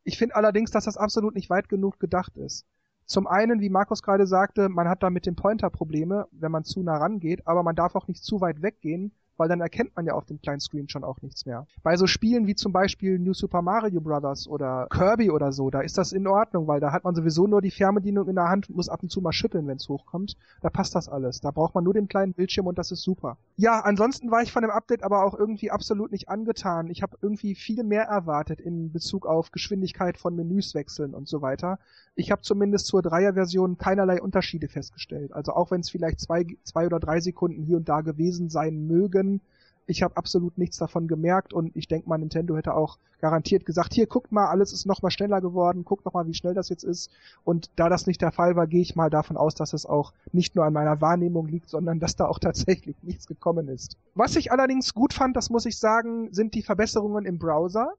[0.05, 2.65] Ich finde allerdings, dass das absolut nicht weit genug gedacht ist.
[3.05, 6.63] Zum einen, wie Markus gerade sagte, man hat da mit dem Pointer Probleme, wenn man
[6.63, 10.05] zu nah rangeht, aber man darf auch nicht zu weit weggehen, weil dann erkennt man
[10.05, 11.65] ja auf dem kleinen Screen schon auch nichts mehr.
[11.81, 14.47] Bei so Spielen wie zum Beispiel New Super Mario Bros.
[14.47, 17.61] oder Kirby oder so, da ist das in Ordnung, weil da hat man sowieso nur
[17.61, 20.35] die Fernbedienung in der Hand und muss ab und zu mal schütteln, wenn es hochkommt.
[20.61, 21.39] Da passt das alles.
[21.39, 23.37] Da braucht man nur den kleinen Bildschirm und das ist super.
[23.55, 26.87] Ja, ansonsten war ich von dem Update aber auch irgendwie absolut nicht angetan.
[26.89, 31.41] Ich habe irgendwie viel mehr erwartet in Bezug auf Geschwindigkeit von Menüs wechseln und so
[31.41, 31.79] weiter.
[32.15, 35.31] Ich habe zumindest zur Dreier-Version keinerlei Unterschiede festgestellt.
[35.31, 38.85] Also auch wenn es vielleicht zwei, zwei oder drei Sekunden hier und da gewesen sein
[38.85, 39.41] mögen, an.
[39.85, 43.95] Ich habe absolut nichts davon gemerkt und ich denke mal, Nintendo hätte auch garantiert gesagt,
[43.95, 47.09] hier guckt mal, alles ist nochmal schneller geworden, guckt nochmal, wie schnell das jetzt ist.
[47.43, 50.13] Und da das nicht der Fall war, gehe ich mal davon aus, dass es auch
[50.31, 53.97] nicht nur an meiner Wahrnehmung liegt, sondern dass da auch tatsächlich nichts gekommen ist.
[54.13, 57.93] Was ich allerdings gut fand, das muss ich sagen, sind die Verbesserungen im Browser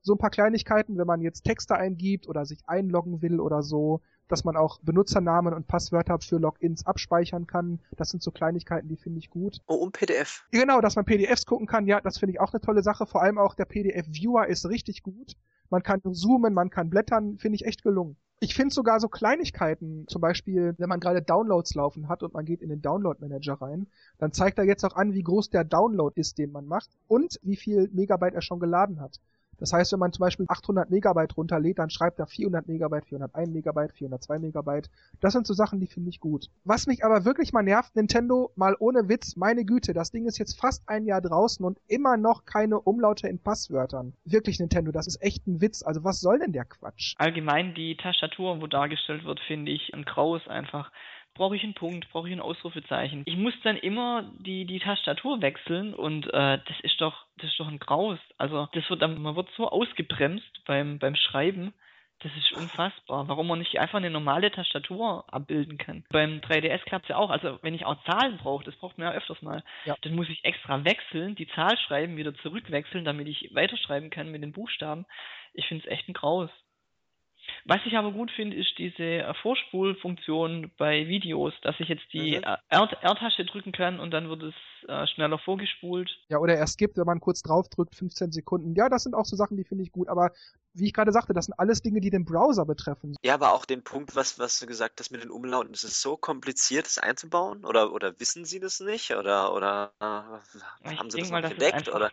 [0.00, 4.00] so ein paar Kleinigkeiten, wenn man jetzt Texte eingibt oder sich einloggen will oder so,
[4.28, 7.80] dass man auch Benutzernamen und Passwörter für Logins abspeichern kann.
[7.96, 9.58] Das sind so Kleinigkeiten, die finde ich gut.
[9.66, 10.44] Oh, und PDF.
[10.50, 13.06] Genau, dass man PDFs gucken kann, ja, das finde ich auch eine tolle Sache.
[13.06, 15.32] Vor allem auch der PDF-Viewer ist richtig gut.
[15.70, 18.16] Man kann zoomen, man kann blättern, finde ich echt gelungen.
[18.40, 22.44] Ich finde sogar so Kleinigkeiten, zum Beispiel, wenn man gerade Downloads laufen hat und man
[22.44, 23.86] geht in den Download Manager rein,
[24.18, 27.38] dann zeigt er jetzt auch an, wie groß der Download ist, den man macht und
[27.42, 29.20] wie viel Megabyte er schon geladen hat.
[29.58, 33.50] Das heißt, wenn man zum Beispiel 800 Megabyte runterlädt, dann schreibt er 400 Megabyte, 401
[33.50, 34.90] Megabyte, 402 Megabyte.
[35.20, 36.46] Das sind so Sachen, die finde ich gut.
[36.64, 40.38] Was mich aber wirklich mal nervt, Nintendo, mal ohne Witz, meine Güte, das Ding ist
[40.38, 44.14] jetzt fast ein Jahr draußen und immer noch keine Umlaute in Passwörtern.
[44.24, 45.82] Wirklich, Nintendo, das ist echt ein Witz.
[45.82, 47.14] Also was soll denn der Quatsch?
[47.18, 50.90] Allgemein die Tastatur, wo dargestellt wird, finde ich ein Graus einfach
[51.34, 53.22] brauche ich einen Punkt, brauche ich ein Ausrufezeichen.
[53.26, 57.60] Ich muss dann immer die, die Tastatur wechseln und äh, das ist doch, das ist
[57.60, 58.18] doch ein Graus.
[58.38, 61.74] Also das wird dann, man wird so ausgebremst beim, beim Schreiben.
[62.20, 66.04] Das ist unfassbar, warum man nicht einfach eine normale Tastatur abbilden kann.
[66.10, 67.28] Beim 3DS klappt es ja auch.
[67.28, 69.96] Also, wenn ich auch Zahlen brauche, das braucht man ja öfters mal, ja.
[70.00, 74.42] dann muss ich extra wechseln, die Zahl schreiben, wieder zurückwechseln, damit ich weiterschreiben kann mit
[74.42, 75.06] den Buchstaben.
[75.54, 76.50] Ich finde es echt ein Graus.
[77.64, 82.38] Was ich aber gut finde, ist diese äh, Vorspulfunktion bei Videos, dass ich jetzt die
[82.38, 82.44] mhm.
[82.44, 84.54] Äh, r tasche drücken kann und dann wird es
[84.88, 86.10] äh, schneller vorgespult.
[86.28, 88.74] Ja, oder er skippt, wenn man kurz drauf drückt, 15 Sekunden.
[88.74, 90.32] Ja, das sind auch so Sachen, die finde ich gut, aber
[90.74, 93.14] wie ich gerade sagte, das sind alles Dinge, die den Browser betreffen.
[93.22, 96.02] Ja, aber auch den Punkt, was, was du gesagt hast mit den Umlauten, ist es
[96.02, 97.64] so kompliziert, das einzubauen?
[97.64, 99.14] Oder, oder wissen sie das nicht?
[99.14, 101.88] Oder, oder äh, haben sie das mal, nicht entdeckt?
[101.88, 102.10] Oder?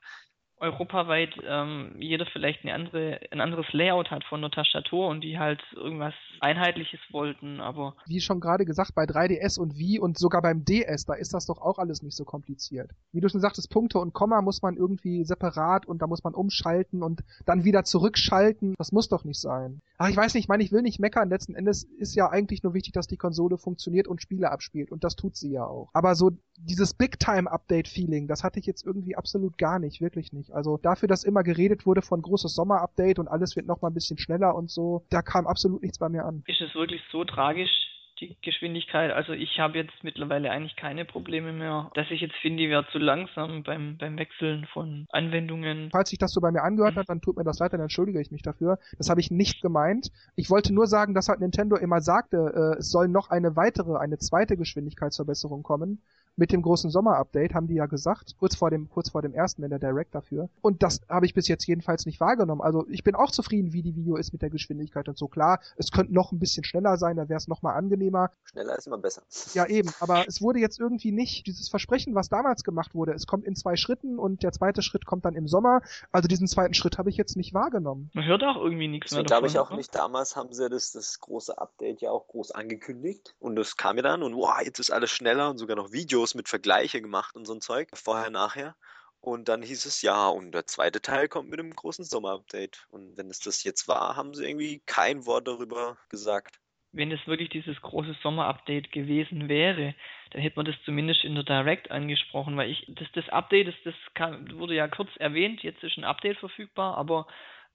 [0.61, 5.39] europaweit ähm, jeder vielleicht eine andere, ein anderes Layout hat von der Tastatur und die
[5.39, 7.95] halt irgendwas Einheitliches wollten, aber.
[8.07, 11.45] Wie schon gerade gesagt, bei 3DS und Wii und sogar beim DS, da ist das
[11.47, 12.91] doch auch alles nicht so kompliziert.
[13.11, 16.33] Wie du schon sagtest, Punkte und Komma muss man irgendwie separat und da muss man
[16.33, 18.75] umschalten und dann wieder zurückschalten.
[18.77, 19.81] Das muss doch nicht sein.
[19.97, 21.29] Ach, ich weiß nicht, ich meine, ich will nicht meckern.
[21.29, 25.03] Letzten Endes ist ja eigentlich nur wichtig, dass die Konsole funktioniert und Spiele abspielt und
[25.03, 25.89] das tut sie ja auch.
[25.93, 30.50] Aber so dieses Big-Time-Update-Feeling, das hatte ich jetzt irgendwie absolut gar nicht, wirklich nicht.
[30.53, 34.17] Also dafür, dass immer geredet wurde von großes Sommer-Update und alles wird nochmal ein bisschen
[34.17, 36.43] schneller und so, da kam absolut nichts bei mir an.
[36.47, 37.71] Ist es wirklich so tragisch,
[38.19, 39.11] die Geschwindigkeit.
[39.11, 42.85] Also ich habe jetzt mittlerweile eigentlich keine Probleme mehr, dass ich jetzt finde, ich wäre
[42.91, 45.89] zu langsam beim, beim Wechseln von Anwendungen.
[45.91, 48.21] Falls sich das so bei mir angehört hat, dann tut mir das leid, dann entschuldige
[48.21, 48.77] ich mich dafür.
[48.99, 50.09] Das habe ich nicht gemeint.
[50.35, 53.97] Ich wollte nur sagen, dass halt Nintendo immer sagte, äh, es soll noch eine weitere,
[53.97, 56.01] eine zweite Geschwindigkeitsverbesserung kommen
[56.35, 59.63] mit dem großen Sommer-Update, haben die ja gesagt, kurz vor dem, kurz vor dem ersten
[59.63, 60.49] in der Direct dafür.
[60.61, 62.61] Und das habe ich bis jetzt jedenfalls nicht wahrgenommen.
[62.61, 65.27] Also ich bin auch zufrieden, wie die Video ist mit der Geschwindigkeit und so.
[65.27, 68.31] Klar, es könnte noch ein bisschen schneller sein, da wäre es nochmal angenehmer.
[68.45, 69.23] Schneller ist immer besser.
[69.53, 69.91] Ja, eben.
[69.99, 73.13] Aber es wurde jetzt irgendwie nicht dieses Versprechen, was damals gemacht wurde.
[73.13, 75.81] Es kommt in zwei Schritten und der zweite Schritt kommt dann im Sommer.
[76.11, 78.09] Also diesen zweiten Schritt habe ich jetzt nicht wahrgenommen.
[78.13, 79.21] Man hört auch irgendwie nichts mehr.
[79.23, 79.93] Davon, glaube ich auch nicht.
[79.93, 84.03] Damals haben sie das, das große Update ja auch groß angekündigt und das kam ja
[84.03, 87.35] dann und wow, jetzt ist alles schneller und sogar noch Video Videos mit Vergleiche gemacht
[87.35, 88.75] und so ein Zeug, vorher, nachher.
[89.21, 92.85] Und dann hieß es, ja, und der zweite Teil kommt mit einem großen Sommer-Update.
[92.91, 96.59] Und wenn es das jetzt war, haben sie irgendwie kein Wort darüber gesagt.
[96.91, 99.95] Wenn es wirklich dieses große Sommer-Update gewesen wäre,
[100.31, 103.75] dann hätte man das zumindest in der Direct angesprochen, weil ich, das, das Update, das,
[103.83, 107.25] das kann, wurde ja kurz erwähnt, jetzt ist ein Update verfügbar, aber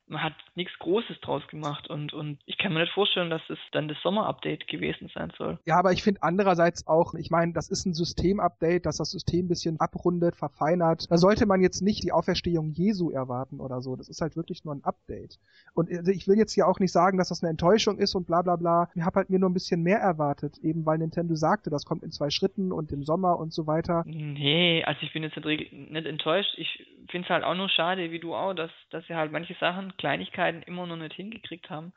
[0.08, 3.58] man hat nichts Großes draus gemacht und, und ich kann mir nicht vorstellen, dass es
[3.72, 5.58] dann das Sommerupdate gewesen sein soll.
[5.66, 9.46] Ja, aber ich finde andererseits auch, ich meine, das ist ein Systemupdate, dass das System
[9.46, 11.10] ein bisschen abrundet, verfeinert.
[11.10, 13.96] Da sollte man jetzt nicht die Auferstehung Jesu erwarten oder so.
[13.96, 15.38] Das ist halt wirklich nur ein Update.
[15.74, 18.26] Und also ich will jetzt ja auch nicht sagen, dass das eine Enttäuschung ist und
[18.26, 18.88] bla bla bla.
[18.94, 22.04] Ich habe halt mir nur ein bisschen mehr erwartet, eben weil Nintendo sagte, das kommt
[22.04, 24.04] in zwei Schritten und im Sommer und so weiter.
[24.06, 26.54] Nee, also ich bin jetzt nicht, nicht enttäuscht.
[26.58, 29.54] Ich finde es halt auch nur schade, wie du auch, dass, dass sie halt manche
[29.58, 31.92] Sachen Kleinigkeiten immer noch nicht hingekriegt haben.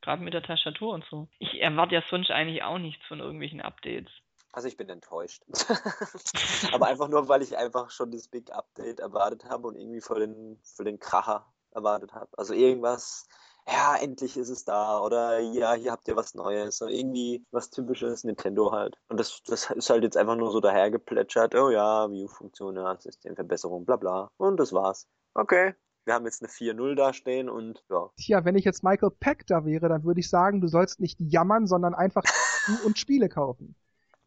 [0.00, 1.28] Gerade mit der Tastatur und so.
[1.38, 4.10] Ich erwarte ja sonst eigentlich auch nichts von irgendwelchen Updates.
[4.52, 5.42] Also ich bin enttäuscht.
[6.74, 10.18] aber einfach nur, weil ich einfach schon das Big Update erwartet habe und irgendwie für
[10.18, 12.28] den, voll den Kracher erwartet habe.
[12.36, 13.28] Also irgendwas,
[13.66, 17.70] ja, endlich ist es da oder ja, hier habt ihr was Neues oder irgendwie was
[17.70, 18.98] typisches Nintendo halt.
[19.08, 23.86] Und das, das ist halt jetzt einfach nur so dahergeplätschert, oh ja, View-Funktion, ja, Systemverbesserung,
[23.86, 24.30] bla bla.
[24.36, 25.08] Und das war's.
[25.32, 25.74] Okay,
[26.04, 28.08] wir haben jetzt eine 4-0 dastehen und ja.
[28.16, 31.18] Tja, wenn ich jetzt Michael Peck da wäre, dann würde ich sagen, du sollst nicht
[31.20, 32.24] jammern, sondern einfach
[32.84, 33.74] und Spiele kaufen.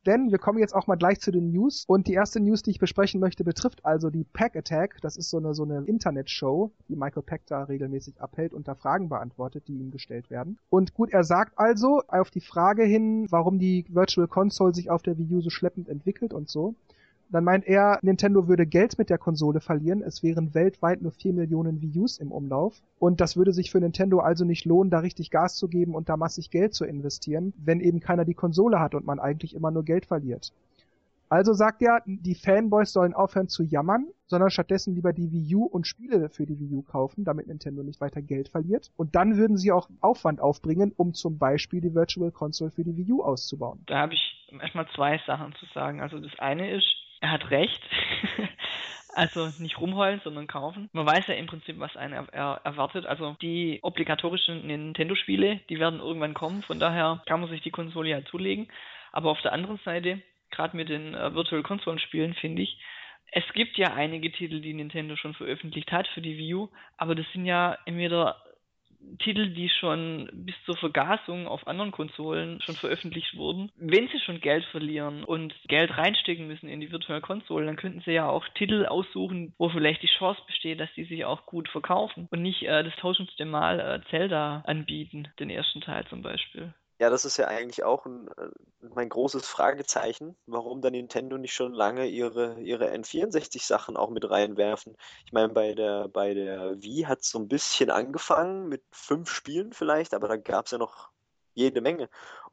[0.06, 1.84] Denn wir kommen jetzt auch mal gleich zu den News.
[1.88, 4.98] Und die erste News, die ich besprechen möchte, betrifft also die Pack Attack.
[5.02, 8.76] Das ist so eine, so eine Internet-Show, die Michael Peck da regelmäßig abhält und da
[8.76, 10.60] Fragen beantwortet, die ihm gestellt werden.
[10.70, 15.02] Und gut, er sagt also auf die Frage hin, warum die Virtual Console sich auf
[15.02, 16.76] der Wii U so schleppend entwickelt und so,
[17.32, 20.04] dann meint er, Nintendo würde Geld mit der Konsole verlieren.
[20.04, 22.80] Es wären weltweit nur 4 Millionen Wii U's im Umlauf.
[23.00, 26.08] Und das würde sich für Nintendo also nicht lohnen, da richtig Gas zu geben und
[26.08, 29.72] da massig Geld zu investieren, wenn eben keiner die Konsole hat und man eigentlich immer
[29.72, 30.52] nur Geld verliert.
[31.28, 35.64] Also sagt er, die Fanboys sollen aufhören zu jammern, sondern stattdessen lieber die Wii U
[35.66, 38.92] und Spiele für die Wii U kaufen, damit Nintendo nicht weiter Geld verliert.
[38.96, 42.96] Und dann würden sie auch Aufwand aufbringen, um zum Beispiel die Virtual Console für die
[42.96, 43.80] Wii U auszubauen.
[43.88, 46.00] Da habe ich erstmal zwei Sachen zu sagen.
[46.00, 46.86] Also das eine ist,
[47.22, 47.82] er hat recht.
[49.18, 50.90] Also nicht rumheulen, sondern kaufen.
[50.92, 53.06] Man weiß ja im Prinzip, was einen er er erwartet.
[53.06, 56.64] Also die obligatorischen Nintendo-Spiele, die werden irgendwann kommen.
[56.64, 58.68] Von daher kann man sich die Konsole ja zulegen.
[59.14, 62.78] Aber auf der anderen Seite, gerade mit den äh, Virtual Console-Spielen, finde ich,
[63.32, 67.16] es gibt ja einige Titel, die Nintendo schon veröffentlicht hat für die Wii U, aber
[67.16, 68.36] das sind ja entweder
[69.20, 74.42] Titel, die schon bis zur Vergasung auf anderen Konsolen schon veröffentlicht wurden, wenn sie schon
[74.42, 78.46] Geld verlieren und Geld reinstecken müssen in die virtuelle Konsole, dann könnten sie ja auch
[78.56, 82.64] Titel aussuchen, wo vielleicht die Chance besteht, dass die sich auch gut verkaufen und nicht
[82.64, 86.74] äh, das tausendste Mal äh, Zelda anbieten, den ersten Teil zum Beispiel.
[86.98, 88.48] Ja, das ist ja eigentlich auch ein, äh,
[88.94, 94.96] mein großes Fragezeichen, warum da Nintendo nicht schon lange ihre, ihre N64-Sachen auch mit reinwerfen.
[95.26, 99.30] Ich meine, bei der, bei der Wii hat es so ein bisschen angefangen mit fünf
[99.30, 101.10] Spielen vielleicht, aber da gab es ja noch
[101.54, 102.08] jede Menge.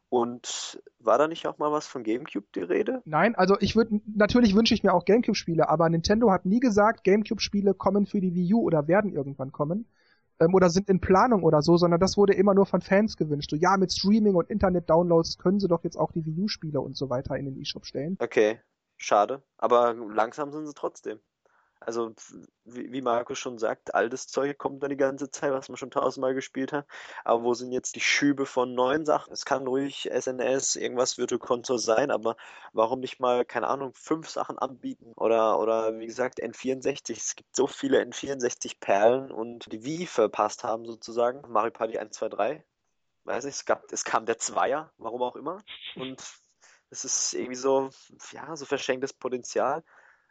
[0.09, 3.01] Und war da nicht auch mal was von GameCube die Rede?
[3.05, 7.05] Nein, also ich würde natürlich wünsche ich mir auch GameCube-Spiele, aber Nintendo hat nie gesagt,
[7.05, 9.87] GameCube-Spiele kommen für die Wii U oder werden irgendwann kommen
[10.41, 13.51] ähm, oder sind in Planung oder so, sondern das wurde immer nur von Fans gewünscht.
[13.51, 16.97] So, ja, mit Streaming und Internet-Downloads können sie doch jetzt auch die Wii U-Spiele und
[16.97, 18.17] so weiter in den E-Shop stellen.
[18.21, 18.61] Okay,
[18.97, 19.43] schade.
[19.59, 21.19] Aber langsam sind sie trotzdem.
[21.87, 22.15] Also,
[22.65, 25.91] wie, wie Markus schon sagt, altes Zeug kommt da die ganze Zeit, was man schon
[25.91, 26.87] tausendmal gespielt hat.
[27.25, 29.33] Aber wo sind jetzt die Schübe von neuen Sachen?
[29.33, 32.37] Es kann ruhig SNS, irgendwas Virtual Console sein, aber
[32.73, 35.13] warum nicht mal, keine Ahnung, fünf Sachen anbieten?
[35.17, 37.17] Oder, oder wie gesagt, N64.
[37.17, 41.41] Es gibt so viele N64-Perlen und die Wii verpasst haben sozusagen.
[41.51, 42.65] Mario Party 1, 2, 3.
[43.25, 45.59] Weiß nicht, es, gab, es kam der Zweier, warum auch immer.
[45.97, 46.21] Und
[46.91, 47.91] es ist irgendwie so,
[48.33, 49.83] ja, so verschenktes Potenzial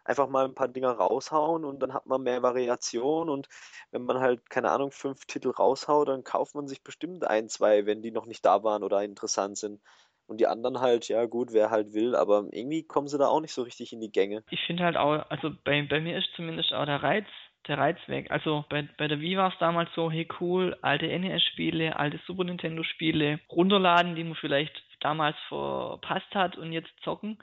[0.04, 3.48] einfach mal ein paar Dinger raushauen und dann hat man mehr Variation und
[3.92, 7.86] wenn man halt, keine Ahnung, fünf Titel raushaut, dann kauft man sich bestimmt ein, zwei,
[7.86, 9.82] wenn die noch nicht da waren oder interessant sind.
[10.28, 13.42] Und die anderen halt, ja gut, wer halt will, aber irgendwie kommen sie da auch
[13.42, 14.44] nicht so richtig in die Gänge.
[14.50, 17.26] Ich finde halt auch, also bei, bei mir ist zumindest auch der Reiz,
[17.68, 18.32] der Reiz weg.
[18.32, 22.46] Also bei, bei der Wii war es damals so, hey cool, alte NES-Spiele, alte Super
[22.46, 24.72] Nintendo-Spiele runterladen, die man vielleicht
[25.02, 27.38] damals verpasst hat und jetzt zocken.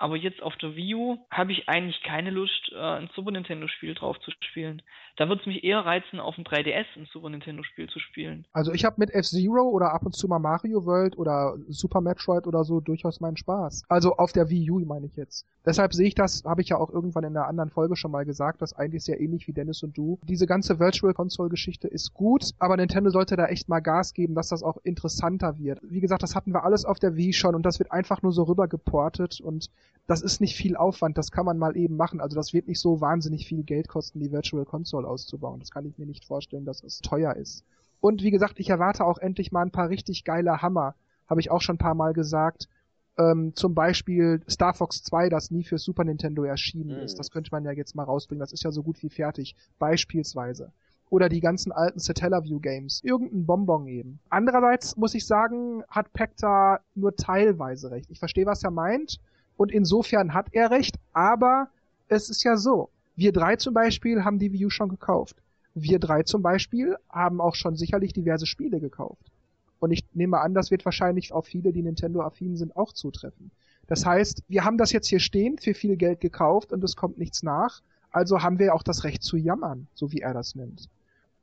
[0.00, 3.94] Aber jetzt auf der Wii U habe ich eigentlich keine Lust, äh, ein Super Nintendo-Spiel
[3.96, 4.80] drauf zu spielen.
[5.16, 8.46] Da würde es mich eher reizen, auf dem 3DS ein Super Nintendo-Spiel zu spielen.
[8.52, 12.46] Also ich habe mit F-Zero oder ab und zu mal Mario World oder Super Metroid
[12.46, 13.86] oder so durchaus meinen Spaß.
[13.88, 15.46] Also auf der Wii U meine ich jetzt.
[15.66, 18.24] Deshalb sehe ich das, habe ich ja auch irgendwann in einer anderen Folge schon mal
[18.24, 20.20] gesagt, dass eigentlich sehr ähnlich wie Dennis und du.
[20.22, 24.48] Diese ganze Virtual Console-Geschichte ist gut, aber Nintendo sollte da echt mal Gas geben, dass
[24.48, 25.80] das auch interessanter wird.
[25.82, 28.30] Wie gesagt, das hatten wir alles auf der Wii schon und das wird einfach nur
[28.32, 29.68] so rübergeportet und
[30.08, 32.20] das ist nicht viel Aufwand, das kann man mal eben machen.
[32.22, 35.60] Also das wird nicht so wahnsinnig viel Geld kosten, die Virtual Console auszubauen.
[35.60, 37.62] Das kann ich mir nicht vorstellen, dass es teuer ist.
[38.00, 40.94] Und wie gesagt, ich erwarte auch endlich mal ein paar richtig geile Hammer.
[41.28, 42.70] Habe ich auch schon ein paar Mal gesagt.
[43.18, 47.02] Ähm, zum Beispiel Star Fox 2, das nie für Super Nintendo erschienen mhm.
[47.02, 47.18] ist.
[47.18, 48.40] Das könnte man ja jetzt mal rausbringen.
[48.40, 49.56] Das ist ja so gut wie fertig.
[49.78, 50.72] Beispielsweise
[51.10, 53.02] oder die ganzen alten Satellaview Games.
[53.04, 54.20] Irgendein Bonbon eben.
[54.30, 58.08] Andererseits muss ich sagen, hat Pecta nur teilweise recht.
[58.10, 59.18] Ich verstehe, was er meint.
[59.58, 61.68] Und insofern hat er recht, aber
[62.06, 62.90] es ist ja so.
[63.16, 65.34] Wir drei zum Beispiel haben die Wii U schon gekauft.
[65.74, 69.32] Wir drei zum Beispiel haben auch schon sicherlich diverse Spiele gekauft.
[69.80, 73.50] Und ich nehme an, das wird wahrscheinlich auf viele, die Nintendo-affin sind, auch zutreffen.
[73.88, 77.18] Das heißt, wir haben das jetzt hier stehen, für viel Geld gekauft und es kommt
[77.18, 77.82] nichts nach.
[78.12, 80.88] Also haben wir auch das Recht zu jammern, so wie er das nennt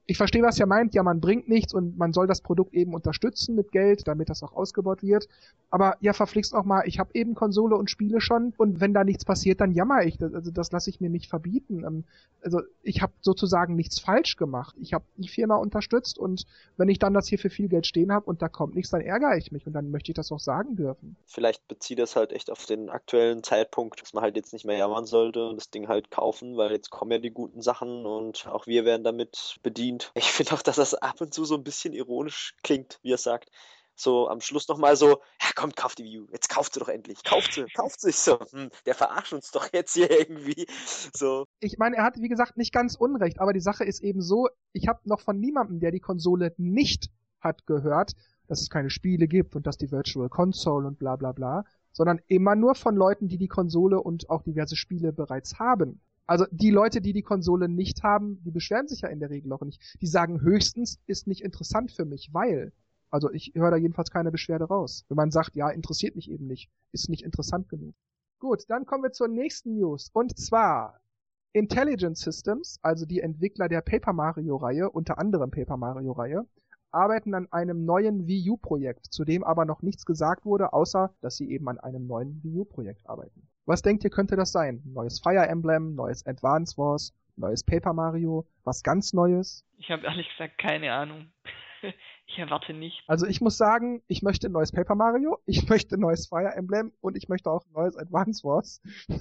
[0.08, 0.94] ich verstehe, was er meint.
[0.94, 4.44] Ja, man bringt nichts und man soll das Produkt eben unterstützen mit Geld, damit das
[4.44, 5.28] auch ausgebaut wird.
[5.72, 9.04] Aber ja, verflixt auch mal, ich habe eben Konsole und Spiele schon und wenn da
[9.04, 10.18] nichts passiert, dann jammer ich.
[10.18, 11.84] Das, also das lasse ich mir nicht verbieten.
[11.86, 12.04] Ähm,
[12.44, 14.76] also ich habe sozusagen nichts falsch gemacht.
[14.80, 16.46] Ich habe die Firma unterstützt und
[16.78, 19.02] wenn ich dann das hier für viel Geld stehen habe und da kommt nichts, dann
[19.02, 21.16] ärgere ich mich und dann möchte ich das auch sagen dürfen.
[21.26, 24.78] Vielleicht bezieht das halt echt auf den aktuellen Zeitpunkt, dass man halt jetzt nicht mehr
[24.78, 28.48] jammern sollte und das Ding halt kaufen, weil jetzt kommen ja die guten Sachen und
[28.48, 30.12] auch wir werden damit bedient bedient.
[30.16, 33.18] Ich finde auch, dass das ab und zu so ein bisschen ironisch klingt, wie er
[33.18, 33.50] sagt.
[33.98, 37.24] So am Schluss nochmal so, ja kommt, kauft die View, jetzt kauft sie doch endlich,
[37.24, 38.12] kauft sie, kauft sie.
[38.12, 40.66] So, hm, der verarscht uns doch jetzt hier irgendwie.
[41.14, 41.46] So.
[41.62, 44.50] Ich meine, er hat, wie gesagt, nicht ganz Unrecht, aber die Sache ist eben so,
[44.74, 48.14] ich habe noch von niemandem, der die Konsole nicht hat, gehört,
[48.48, 52.20] dass es keine Spiele gibt und dass die Virtual Console und bla bla bla, sondern
[52.28, 56.02] immer nur von Leuten, die die Konsole und auch diverse Spiele bereits haben.
[56.28, 59.54] Also die Leute, die die Konsole nicht haben, die beschweren sich ja in der Regel
[59.54, 59.98] auch nicht.
[60.02, 62.74] Die sagen höchstens, ist nicht interessant für mich, weil.
[63.12, 65.06] Also ich höre da jedenfalls keine Beschwerde raus.
[65.08, 67.94] Wenn man sagt, ja, interessiert mich eben nicht, ist nicht interessant genug.
[68.40, 70.10] Gut, dann kommen wir zur nächsten News.
[70.14, 71.00] Und zwar
[71.54, 76.46] Intelligent Systems, also die Entwickler der Paper Mario-Reihe, unter anderem Paper Mario-Reihe,
[76.92, 81.38] arbeiten an einem neuen Wii U-Projekt, zu dem aber noch nichts gesagt wurde, außer dass
[81.38, 83.48] sie eben an einem neuen Wii U-Projekt arbeiten.
[83.68, 84.82] Was denkt ihr, könnte das sein?
[84.86, 89.66] Neues Fire Emblem, neues Advance Wars, neues Paper Mario, was ganz Neues?
[89.80, 91.26] Ich habe ehrlich gesagt keine Ahnung.
[92.28, 93.04] ich erwarte nicht.
[93.08, 97.18] Also ich muss sagen, ich möchte neues Paper Mario, ich möchte neues Fire Emblem und
[97.18, 98.82] ich möchte auch neues Advance Wars.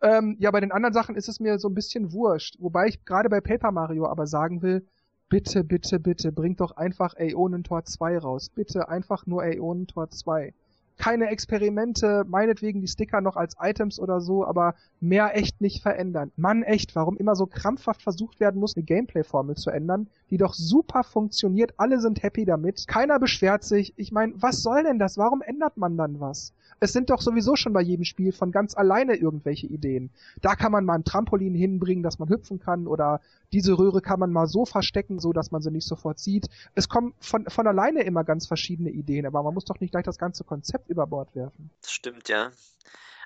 [0.00, 2.56] ähm, ja, bei den anderen Sachen ist es mir so ein bisschen wurscht.
[2.60, 4.86] Wobei ich gerade bei Paper Mario aber sagen will,
[5.28, 8.50] bitte, bitte, bitte, bringt doch einfach Aeonentor 2 raus.
[8.50, 10.54] Bitte einfach nur Aeonentor 2
[11.02, 16.30] keine Experimente, meinetwegen die Sticker noch als Items oder so, aber mehr echt nicht verändern.
[16.36, 20.54] Mann, echt, warum immer so krampfhaft versucht werden muss, eine Gameplay-Formel zu ändern, die doch
[20.54, 23.92] super funktioniert, alle sind happy damit, keiner beschwert sich.
[23.96, 25.18] Ich meine, was soll denn das?
[25.18, 26.52] Warum ändert man dann was?
[26.82, 30.10] Es sind doch sowieso schon bei jedem Spiel von ganz alleine irgendwelche Ideen.
[30.40, 33.20] Da kann man mal ein Trampolin hinbringen, dass man hüpfen kann oder
[33.52, 36.48] diese Röhre kann man mal so verstecken, so dass man sie nicht sofort sieht.
[36.74, 40.02] Es kommen von, von alleine immer ganz verschiedene Ideen, aber man muss doch nicht gleich
[40.04, 41.70] das ganze Konzept über Bord werfen.
[41.82, 42.50] Das stimmt, ja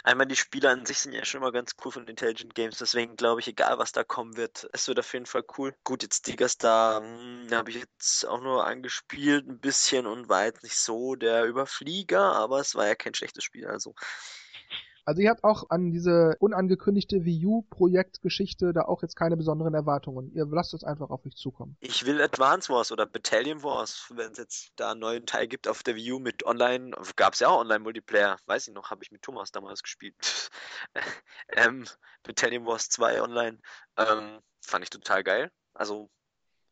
[0.07, 3.17] einmal die Spiele an sich sind ja schon immer ganz cool von Intelligent Games, deswegen
[3.17, 5.75] glaube ich, egal was da kommen wird, es wird auf jeden Fall cool.
[5.85, 10.45] Gut, jetzt Diggers, hm, da habe ich jetzt auch nur angespielt ein bisschen und war
[10.45, 13.95] jetzt nicht so der Überflieger, aber es war ja kein schlechtes Spiel, also
[15.09, 19.37] also ihr habt auch an diese unangekündigte Wii u Projekt Geschichte da auch jetzt keine
[19.37, 20.33] besonderen Erwartungen.
[20.35, 21.77] Ihr lasst es einfach auf mich zukommen.
[21.79, 25.69] Ich will Advance Wars oder Battalion Wars, wenn es jetzt da einen neuen Teil gibt
[25.69, 29.05] auf der Wii U mit Online, gab es ja auch Online-Multiplayer, weiß ich noch, habe
[29.05, 30.51] ich mit Thomas damals gespielt.
[31.53, 31.87] ähm,
[32.25, 33.61] Battalion Wars 2 Online,
[33.97, 35.53] ähm, fand ich total geil.
[35.73, 36.11] Also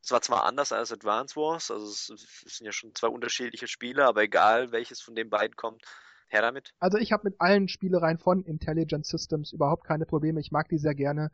[0.02, 2.06] es war zwar anders als Advance Wars, also es
[2.46, 5.84] sind ja schon zwei unterschiedliche Spiele, aber egal welches von den beiden kommt,
[6.28, 6.70] Her damit.
[6.78, 10.40] Also ich habe mit allen Spielereien von Intelligent Systems überhaupt keine Probleme.
[10.40, 11.30] Ich mag die sehr gerne.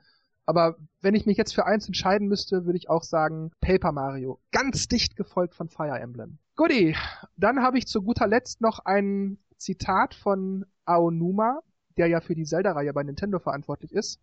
[0.46, 4.40] Aber wenn ich mich jetzt für eins entscheiden müsste, würde ich auch sagen Paper Mario.
[4.52, 6.38] Ganz dicht gefolgt von Fire Emblem.
[6.56, 6.96] Goodie.
[7.36, 11.60] Dann habe ich zu guter Letzt noch ein Zitat von Aonuma,
[11.96, 14.20] der ja für die Zelda-Reihe bei Nintendo verantwortlich ist.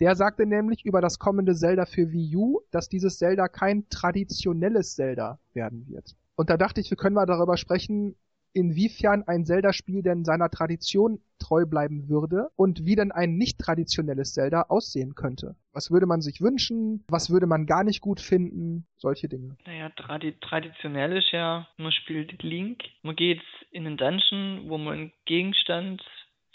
[0.00, 4.94] Der sagte nämlich über das kommende Zelda für Wii U, dass dieses Zelda kein traditionelles
[4.96, 6.14] Zelda werden wird.
[6.36, 8.16] Und da dachte ich, wir können mal darüber sprechen,
[8.52, 14.34] inwiefern ein Zelda-Spiel denn seiner Tradition treu bleiben würde und wie denn ein nicht traditionelles
[14.34, 15.56] Zelda aussehen könnte.
[15.72, 17.04] Was würde man sich wünschen?
[17.08, 18.86] Was würde man gar nicht gut finden?
[18.96, 19.56] Solche Dinge.
[19.66, 24.92] Naja, tradi traditionell ist ja, man spielt Link, man geht in einen Dungeon, wo man
[24.94, 26.02] einen Gegenstand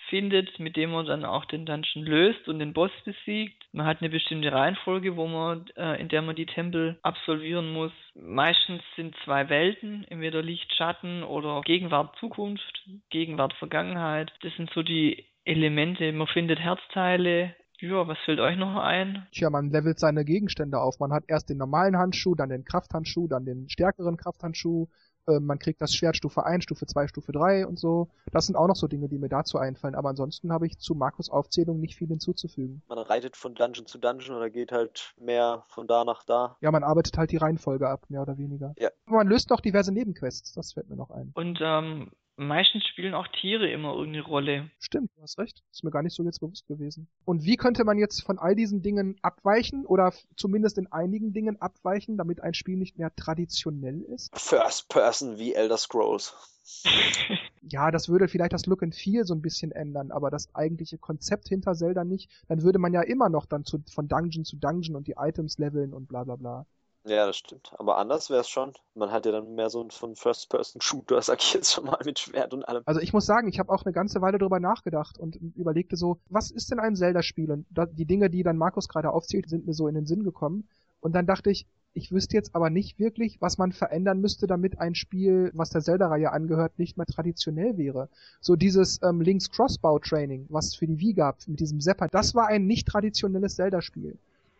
[0.10, 3.98] findet, mit dem man dann auch den Dungeon löst und den Boss besiegt man hat
[4.00, 7.92] eine bestimmte Reihenfolge, wo man, äh, in der man die Tempel absolvieren muss.
[8.14, 14.32] Meistens sind zwei Welten, entweder Licht, Schatten oder Gegenwart, Zukunft, Gegenwart, Vergangenheit.
[14.44, 16.14] Das sind so die Elemente.
[16.14, 19.28] Man findet Herzteile, ja, was fällt euch noch ein?
[19.34, 20.96] Tja, man levelt seine Gegenstände auf.
[21.02, 24.88] Man hat erst den normalen Handschuh, dann den Krafthandschuh, dann den stärkeren Krafthandschuh,
[25.28, 28.10] ähm, man kriegt das Schwert Stufe 1, Stufe 2, Stufe 3 und so.
[28.32, 29.96] Das sind auch noch so Dinge, die mir dazu einfallen.
[29.96, 32.82] Aber ansonsten habe ich zu Markus Aufzählung nicht viel hinzuzufügen.
[32.88, 36.58] Man reitet von Dungeon zu Dungeon oder geht halt mehr von da nach da.
[36.62, 38.74] Ja, man arbeitet halt die Reihenfolge ab, mehr oder weniger.
[38.78, 38.90] Ja.
[39.06, 41.32] Man löst noch diverse Nebenquests, das fällt mir noch ein.
[41.34, 44.70] Und ähm, Meistens spielen auch Tiere immer irgendeine Rolle.
[44.80, 45.64] Stimmt, du hast recht.
[45.72, 47.08] Ist mir gar nicht so jetzt bewusst gewesen.
[47.24, 51.62] Und wie könnte man jetzt von all diesen Dingen abweichen oder zumindest in einigen Dingen
[51.62, 54.38] abweichen, damit ein Spiel nicht mehr traditionell ist?
[54.38, 56.34] First Person wie Elder Scrolls.
[57.62, 60.98] ja, das würde vielleicht das Look and Feel so ein bisschen ändern, aber das eigentliche
[60.98, 62.30] Konzept hinter Zelda nicht.
[62.50, 65.58] Dann würde man ja immer noch dann zu, von Dungeon zu Dungeon und die Items
[65.58, 66.66] leveln und bla bla bla.
[67.08, 67.72] Ja, das stimmt.
[67.78, 68.74] Aber anders wäre es schon.
[68.96, 72.52] Man hat ja dann mehr so einen First-Person-Shooter, sag ich jetzt schon mal, mit Schwert
[72.54, 72.82] und allem.
[72.88, 76.18] Also ich muss sagen, ich habe auch eine ganze Weile drüber nachgedacht und überlegte so,
[76.30, 77.52] was ist denn ein Zelda-Spiel?
[77.52, 80.24] Und da, die Dinge, die dann Markus gerade aufzählt, sind mir so in den Sinn
[80.24, 80.68] gekommen.
[81.00, 84.80] Und dann dachte ich, ich wüsste jetzt aber nicht wirklich, was man verändern müsste, damit
[84.82, 88.10] ein Spiel, was der Zelda-Reihe angehört, nicht mehr traditionell wäre.
[88.42, 92.14] So dieses ähm, Links Crossbow Training, was es für die Wii gab, mit diesem Seppert,
[92.16, 94.18] das war ein nicht traditionelles Zelda-Spiel.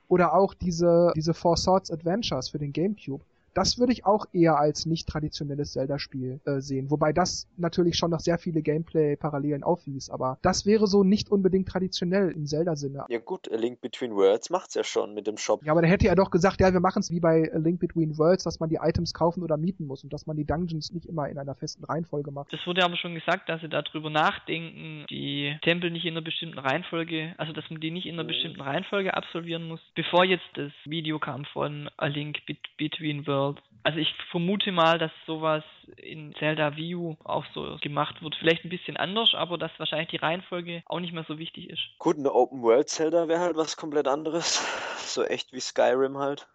[0.08, 3.24] Oder auch diese, diese Four Swords Adventures für den Gamecube.
[3.56, 6.92] Das würde ich auch eher als nicht traditionelles Zelda-Spiel äh, sehen.
[6.92, 11.70] Wobei das natürlich schon noch sehr viele Gameplay-Parallelen aufwies, aber das wäre so nicht unbedingt
[11.70, 13.06] traditionell im Zelda-Sinne.
[13.08, 15.64] Ja gut, A Link Between Worlds macht's ja schon mit dem Shop.
[15.64, 18.18] Ja, aber dann hätte er doch gesagt, ja, wir machen's wie bei A Link Between
[18.18, 21.06] Worlds, dass man die Items kaufen oder mieten muss und dass man die Dungeons nicht
[21.06, 22.52] immer in einer festen Reihenfolge macht.
[22.52, 26.60] Das wurde aber schon gesagt, dass sie darüber nachdenken, die Tempel nicht in einer bestimmten
[26.60, 28.28] Reihenfolge, also dass man die nicht in einer mhm.
[28.28, 29.80] bestimmten Reihenfolge absolvieren muss.
[29.96, 32.40] Bevor jetzt das Video kam von A Link
[32.78, 33.62] Between Worlds, Worlds.
[33.84, 35.64] Also ich vermute mal, dass sowas
[35.98, 38.36] in Zelda View auch so gemacht wird.
[38.40, 41.82] Vielleicht ein bisschen anders, aber dass wahrscheinlich die Reihenfolge auch nicht mehr so wichtig ist.
[42.00, 44.64] Gut, eine Open World Zelda wäre halt was komplett anderes.
[45.06, 46.48] So echt wie Skyrim halt.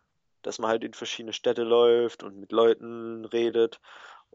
[0.42, 3.80] Dass man halt in verschiedene Städte läuft und mit Leuten redet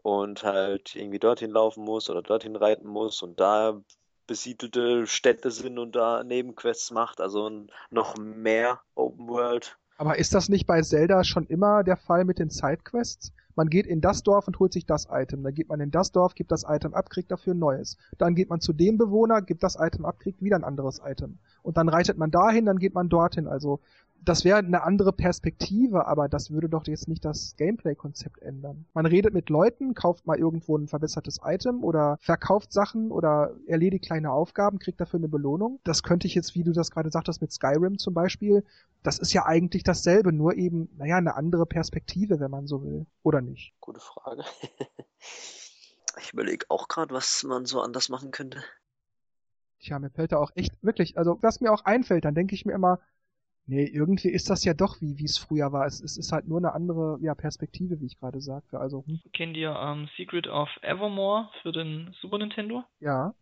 [0.02, 3.78] und halt irgendwie dorthin laufen muss oder dorthin reiten muss und da
[4.26, 7.20] besiedelte Städte sind und da Nebenquests macht.
[7.20, 12.24] Also noch mehr Open World aber ist das nicht bei Zelda schon immer der Fall
[12.24, 13.32] mit den Sidequests?
[13.54, 15.42] Man geht in das Dorf und holt sich das Item.
[15.42, 17.96] Dann geht man in das Dorf, gibt das Item ab, kriegt dafür ein neues.
[18.18, 21.38] Dann geht man zu dem Bewohner, gibt das Item ab, kriegt wieder ein anderes Item.
[21.62, 23.46] Und dann reitet man dahin, dann geht man dorthin.
[23.46, 23.80] Also
[24.24, 28.86] das wäre eine andere Perspektive, aber das würde doch jetzt nicht das Gameplay-Konzept ändern.
[28.94, 34.04] Man redet mit Leuten, kauft mal irgendwo ein verbessertes Item oder verkauft Sachen oder erledigt
[34.04, 35.80] kleine Aufgaben, kriegt dafür eine Belohnung.
[35.84, 38.64] Das könnte ich jetzt, wie du das gerade sagtest, mit Skyrim zum Beispiel,
[39.02, 43.06] das ist ja eigentlich dasselbe, nur eben, naja, eine andere Perspektive, wenn man so will.
[43.22, 43.74] Oder nicht?
[43.80, 44.42] Gute Frage.
[46.20, 48.62] ich überlege auch gerade, was man so anders machen könnte.
[49.78, 52.64] Tja, mir fällt da auch echt, wirklich, also was mir auch einfällt, dann denke ich
[52.64, 52.98] mir immer,
[53.68, 55.86] Nee, irgendwie ist das ja doch wie wie es früher war.
[55.86, 58.78] Es, es ist halt nur eine andere ja, Perspektive, wie ich gerade sagte.
[58.78, 59.20] Also hm.
[59.32, 62.84] kennt ihr ähm, Secret of Evermore für den Super Nintendo?
[63.00, 63.34] Ja.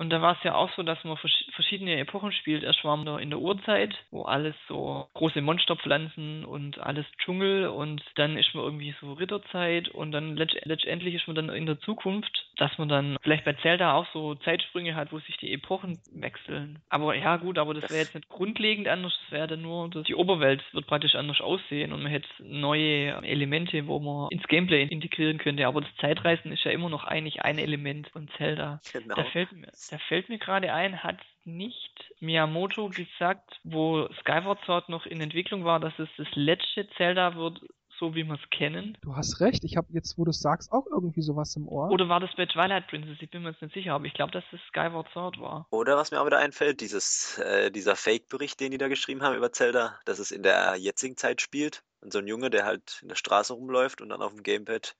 [0.00, 1.18] Und da war es ja auch so, dass man
[1.50, 2.62] verschiedene Epochen spielt.
[2.62, 8.02] Erst waren wir in der Urzeit, wo alles so große Monsterpflanzen und alles Dschungel und
[8.14, 12.48] dann ist man irgendwie so Ritterzeit und dann letztendlich ist man dann in der Zukunft,
[12.56, 16.78] dass man dann vielleicht bei Zelda auch so Zeitsprünge hat, wo sich die Epochen wechseln.
[16.88, 19.12] Aber ja, gut, aber das wäre jetzt nicht grundlegend anders.
[19.24, 23.16] Das wäre dann nur, dass die Oberwelt wird praktisch anders aussehen und man hätte neue
[23.22, 25.66] Elemente, wo man ins Gameplay integrieren könnte.
[25.66, 28.80] Aber das Zeitreisen ist ja immer noch eigentlich ein Element von Zelda.
[28.94, 29.14] Genau.
[29.14, 34.88] Da fällt mir, da fällt mir gerade ein, hat nicht Miyamoto gesagt, wo Skyward Sword
[34.88, 37.60] noch in Entwicklung war, dass es das letzte Zelda wird,
[37.98, 38.96] so wie wir es kennen.
[39.02, 41.90] Du hast recht, ich habe jetzt, wo du es sagst, auch irgendwie sowas im Ohr.
[41.90, 43.18] Oder war das bei Twilight Princess?
[43.20, 45.66] Ich bin mir jetzt nicht sicher, aber ich glaube, dass es Skyward Sword war.
[45.70, 49.36] Oder was mir aber da einfällt, dieses, äh, dieser Fake-Bericht, den die da geschrieben haben
[49.36, 51.82] über Zelda, dass es in der jetzigen Zeit spielt.
[52.00, 54.94] Und so ein Junge, der halt in der Straße rumläuft und dann auf dem Gamepad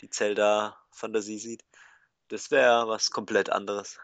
[0.00, 1.64] die Zelda-Fantasie sieht.
[2.28, 3.98] Das wäre was komplett anderes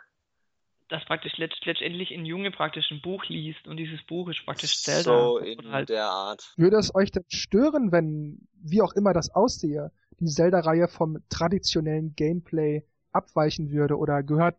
[0.88, 5.02] das praktisch letztendlich ein Junge praktisch ein Buch liest und dieses Buch ist praktisch Zelda.
[5.02, 6.52] So in halt der Art.
[6.56, 12.14] Würde es euch denn stören, wenn, wie auch immer das aussehe, die Zelda-Reihe vom traditionellen
[12.16, 12.82] Gameplay
[13.12, 14.56] abweichen würde oder gehört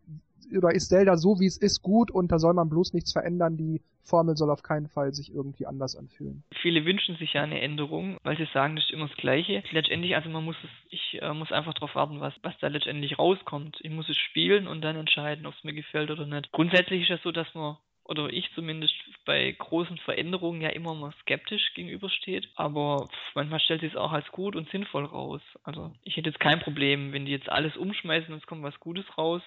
[0.56, 3.56] oder ist Zelda so, wie es ist, gut und da soll man bloß nichts verändern.
[3.56, 6.44] Die Formel soll auf keinen Fall sich irgendwie anders anfühlen.
[6.62, 9.62] Viele wünschen sich ja eine Änderung, weil sie sagen, das ist immer das Gleiche.
[9.72, 13.18] Letztendlich, also man muss es, ich äh, muss einfach darauf warten, was, was da letztendlich
[13.18, 13.78] rauskommt.
[13.80, 16.52] Ich muss es spielen und dann entscheiden, ob es mir gefällt oder nicht.
[16.52, 17.76] Grundsätzlich ist es das so, dass man
[18.08, 18.94] oder ich zumindest
[19.24, 24.30] bei großen Veränderungen ja immer mal skeptisch gegenübersteht, aber manchmal stellt sie es auch als
[24.30, 25.40] gut und sinnvoll raus.
[25.64, 28.78] Also ich hätte jetzt kein Problem, wenn die jetzt alles umschmeißen und es kommt was
[28.78, 29.42] Gutes raus,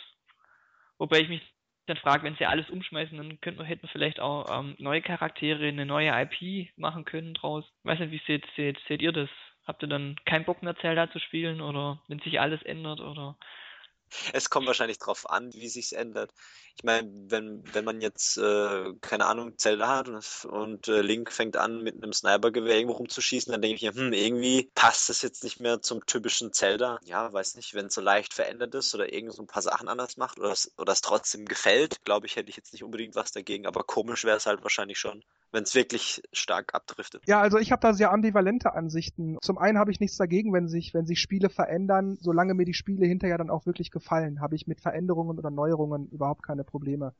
[0.99, 1.41] Wobei ich mich
[1.87, 5.65] dann frage, wenn sie alles umschmeißen, dann könnten, hätten wir vielleicht auch ähm, neue Charaktere,
[5.67, 7.65] eine neue IP machen können draus.
[7.65, 9.29] Ich weiß nicht, wie seht, seht, seht ihr das?
[9.65, 13.37] Habt ihr dann keinen Bock mehr Zelda zu spielen oder wenn sich alles ändert oder
[14.33, 16.33] es kommt wahrscheinlich darauf an, wie sich es ändert.
[16.75, 21.31] Ich meine, wenn, wenn man jetzt, äh, keine Ahnung, Zelda hat und, und äh, Link
[21.31, 25.21] fängt an, mit einem Snipergewehr irgendwo rumzuschießen, dann denke ich mir, hm, irgendwie passt das
[25.21, 26.99] jetzt nicht mehr zum typischen Zelda.
[27.03, 29.87] Ja, weiß nicht, wenn es so leicht verändert ist oder irgend so ein paar Sachen
[29.87, 33.15] anders macht oder es, oder es trotzdem gefällt, glaube ich, hätte ich jetzt nicht unbedingt
[33.15, 37.23] was dagegen, aber komisch wäre es halt wahrscheinlich schon wenn es wirklich stark abdriftet.
[37.27, 39.37] Ja, also ich habe da sehr ambivalente Ansichten.
[39.41, 42.73] Zum einen habe ich nichts dagegen, wenn sich, wenn sich Spiele verändern, solange mir die
[42.75, 47.13] Spiele hinterher dann auch wirklich gefallen, habe ich mit Veränderungen oder Neuerungen überhaupt keine Probleme.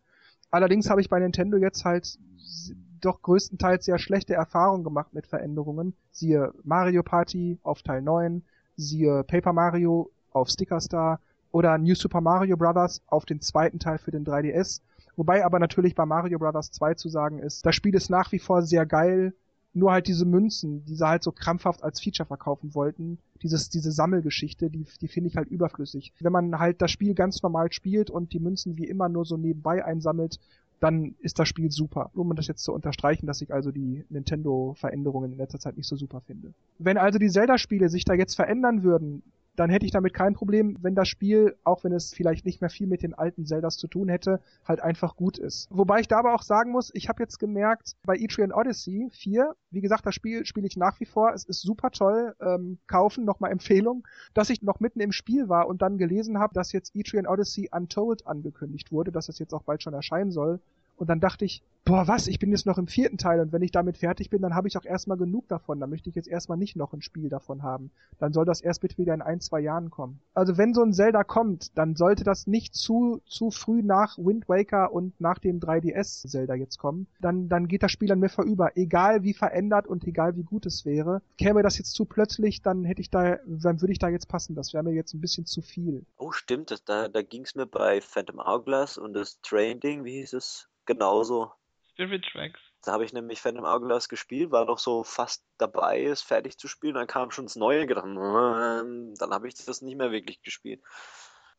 [0.51, 2.17] Allerdings habe ich bei Nintendo jetzt halt
[3.01, 5.93] doch größtenteils sehr schlechte Erfahrungen gemacht mit Veränderungen.
[6.11, 8.43] Siehe Mario Party auf Teil 9,
[8.75, 11.19] siehe Paper Mario auf Sticker Star
[11.51, 13.01] oder New Super Mario Bros.
[13.07, 14.81] auf den zweiten Teil für den 3DS
[15.19, 16.71] Wobei aber natürlich bei Mario Bros.
[16.71, 19.33] 2 zu sagen ist, das Spiel ist nach wie vor sehr geil,
[19.73, 23.91] nur halt diese Münzen, die sie halt so krampfhaft als Feature verkaufen wollten, dieses, diese
[23.91, 26.13] Sammelgeschichte, die, die finde ich halt überflüssig.
[26.21, 29.35] Wenn man halt das Spiel ganz normal spielt und die Münzen wie immer nur so
[29.35, 30.39] nebenbei einsammelt,
[30.79, 32.09] dann ist das Spiel super.
[32.13, 35.89] Nur um das jetzt zu unterstreichen, dass ich also die Nintendo-Veränderungen in letzter Zeit nicht
[35.89, 36.53] so super finde.
[36.77, 39.21] Wenn also die Zelda-Spiele sich da jetzt verändern würden,
[39.59, 42.69] dann hätte ich damit kein Problem, wenn das Spiel, auch wenn es vielleicht nicht mehr
[42.69, 45.67] viel mit den alten Zeldas zu tun hätte, halt einfach gut ist.
[45.69, 49.51] Wobei ich da aber auch sagen muss, ich habe jetzt gemerkt, bei Etrian Odyssey 4,
[49.71, 53.25] wie gesagt, das Spiel spiele ich nach wie vor, es ist super toll, ähm, kaufen,
[53.25, 56.95] nochmal Empfehlung, dass ich noch mitten im Spiel war und dann gelesen habe, dass jetzt
[56.95, 60.61] Etrian Odyssey Untold angekündigt wurde, dass das jetzt auch bald schon erscheinen soll
[60.99, 63.61] und dann dachte ich, boah, was, ich bin jetzt noch im vierten Teil und wenn
[63.61, 65.79] ich damit fertig bin, dann habe ich auch erstmal genug davon.
[65.79, 67.89] Dann möchte ich jetzt erstmal nicht noch ein Spiel davon haben.
[68.19, 70.19] Dann soll das erst bitte wieder in ein, zwei Jahren kommen.
[70.33, 74.49] Also wenn so ein Zelda kommt, dann sollte das nicht zu, zu früh nach Wind
[74.49, 77.07] Waker und nach dem 3DS Zelda jetzt kommen.
[77.21, 78.75] Dann, dann geht das Spiel an mir vorüber.
[78.75, 81.21] Egal wie verändert und egal wie gut es wäre.
[81.37, 84.53] Käme das jetzt zu plötzlich, dann hätte ich da, dann würde ich da jetzt passen.
[84.53, 86.05] Das wäre mir jetzt ein bisschen zu viel.
[86.17, 86.71] Oh, stimmt.
[86.71, 90.68] Das, da, da ging es mir bei Phantom Hourglass und das train wie hieß es?
[90.89, 91.51] genauso.
[91.93, 92.59] Spirit Tracks.
[92.83, 96.67] Da habe ich nämlich Phantom Hourglass gespielt, war doch so fast dabei, es fertig zu
[96.69, 100.81] spielen, dann kam schon das Neue, gedacht, dann habe ich das nicht mehr wirklich gespielt.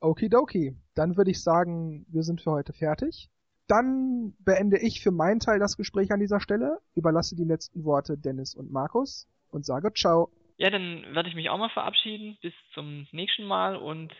[0.00, 3.28] Okidoki, dann würde ich sagen, wir sind für heute fertig.
[3.68, 8.16] Dann beende ich für meinen Teil das Gespräch an dieser Stelle, überlasse die letzten Worte
[8.16, 10.30] Dennis und Markus und sage Ciao.
[10.56, 12.38] Ja, dann werde ich mich auch mal verabschieden.
[12.42, 14.10] Bis zum nächsten Mal und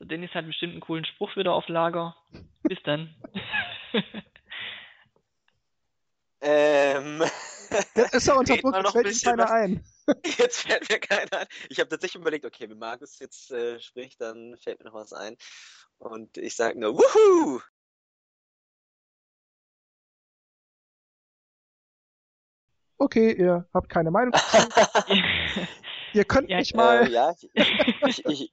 [0.00, 2.16] Dennis hat bestimmt einen coolen Spruch wieder auf Lager.
[2.68, 3.14] Bis dann.
[6.40, 7.22] Ähm.
[7.94, 9.84] Das ist doch unter Druck, unterbunden, fällt bisschen, keiner was, ein.
[10.38, 11.46] Jetzt fällt mir keiner ein.
[11.68, 15.12] Ich habe tatsächlich überlegt, okay, wenn Markus jetzt äh, spricht, dann fällt mir noch was
[15.12, 15.36] ein.
[15.98, 17.60] Und ich sage nur, wuhu!
[23.00, 24.32] Okay, ihr habt keine Meinung.
[26.14, 27.06] ihr könnt ja, nicht äh, mal.
[27.06, 28.52] Äh, ja, ich, ich, ich,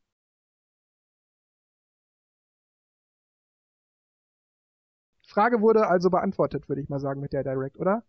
[5.35, 8.03] Frage wurde also beantwortet, würde ich mal sagen, mit der Direct, oder?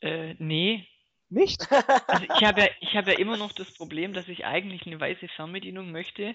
[0.00, 0.86] Äh, nee.
[1.30, 1.66] Nicht?
[2.06, 5.26] Also ich habe ja, hab ja immer noch das Problem, dass ich eigentlich eine weiße
[5.36, 6.34] Fernbedienung möchte,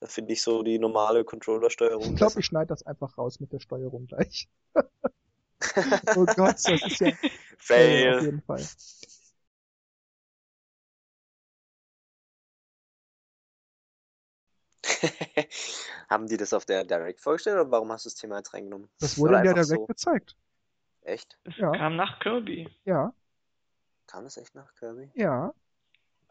[0.00, 2.10] Das finde ich so die normale Controller-Steuerung.
[2.12, 4.48] Ich glaube, ich schneide das einfach raus mit der Steuerung gleich.
[4.76, 7.12] oh Gott, das ist ja
[7.58, 8.14] Fail.
[8.14, 8.64] auf jeden Fall.
[16.10, 18.88] Haben die das auf der Direct vorgestellt oder warum hast du das Thema jetzt reingenommen?
[19.00, 19.86] Das wurde in der Direct so?
[19.86, 20.36] gezeigt.
[21.02, 21.38] Echt?
[21.44, 21.72] Es ja.
[21.72, 22.68] kam nach Kirby.
[22.84, 23.12] Ja.
[24.06, 25.10] Kam es echt nach Kirby?
[25.14, 25.52] Ja.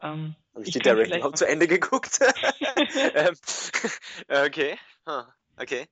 [0.00, 2.20] ähm, Habe ich, ich die Direct überhaupt zu Ende geguckt?
[3.14, 3.34] Ähm,
[4.46, 4.78] okay.
[5.06, 5.22] Huh.
[5.56, 5.86] Okay.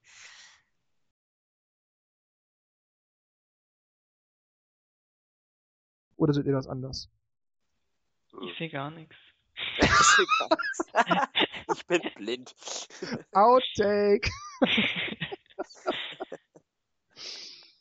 [6.16, 7.09] Oder seht ihr das anders?
[8.41, 9.16] Ich sehe gar nichts
[11.73, 12.55] ich bin blind.
[13.33, 14.31] Outtake.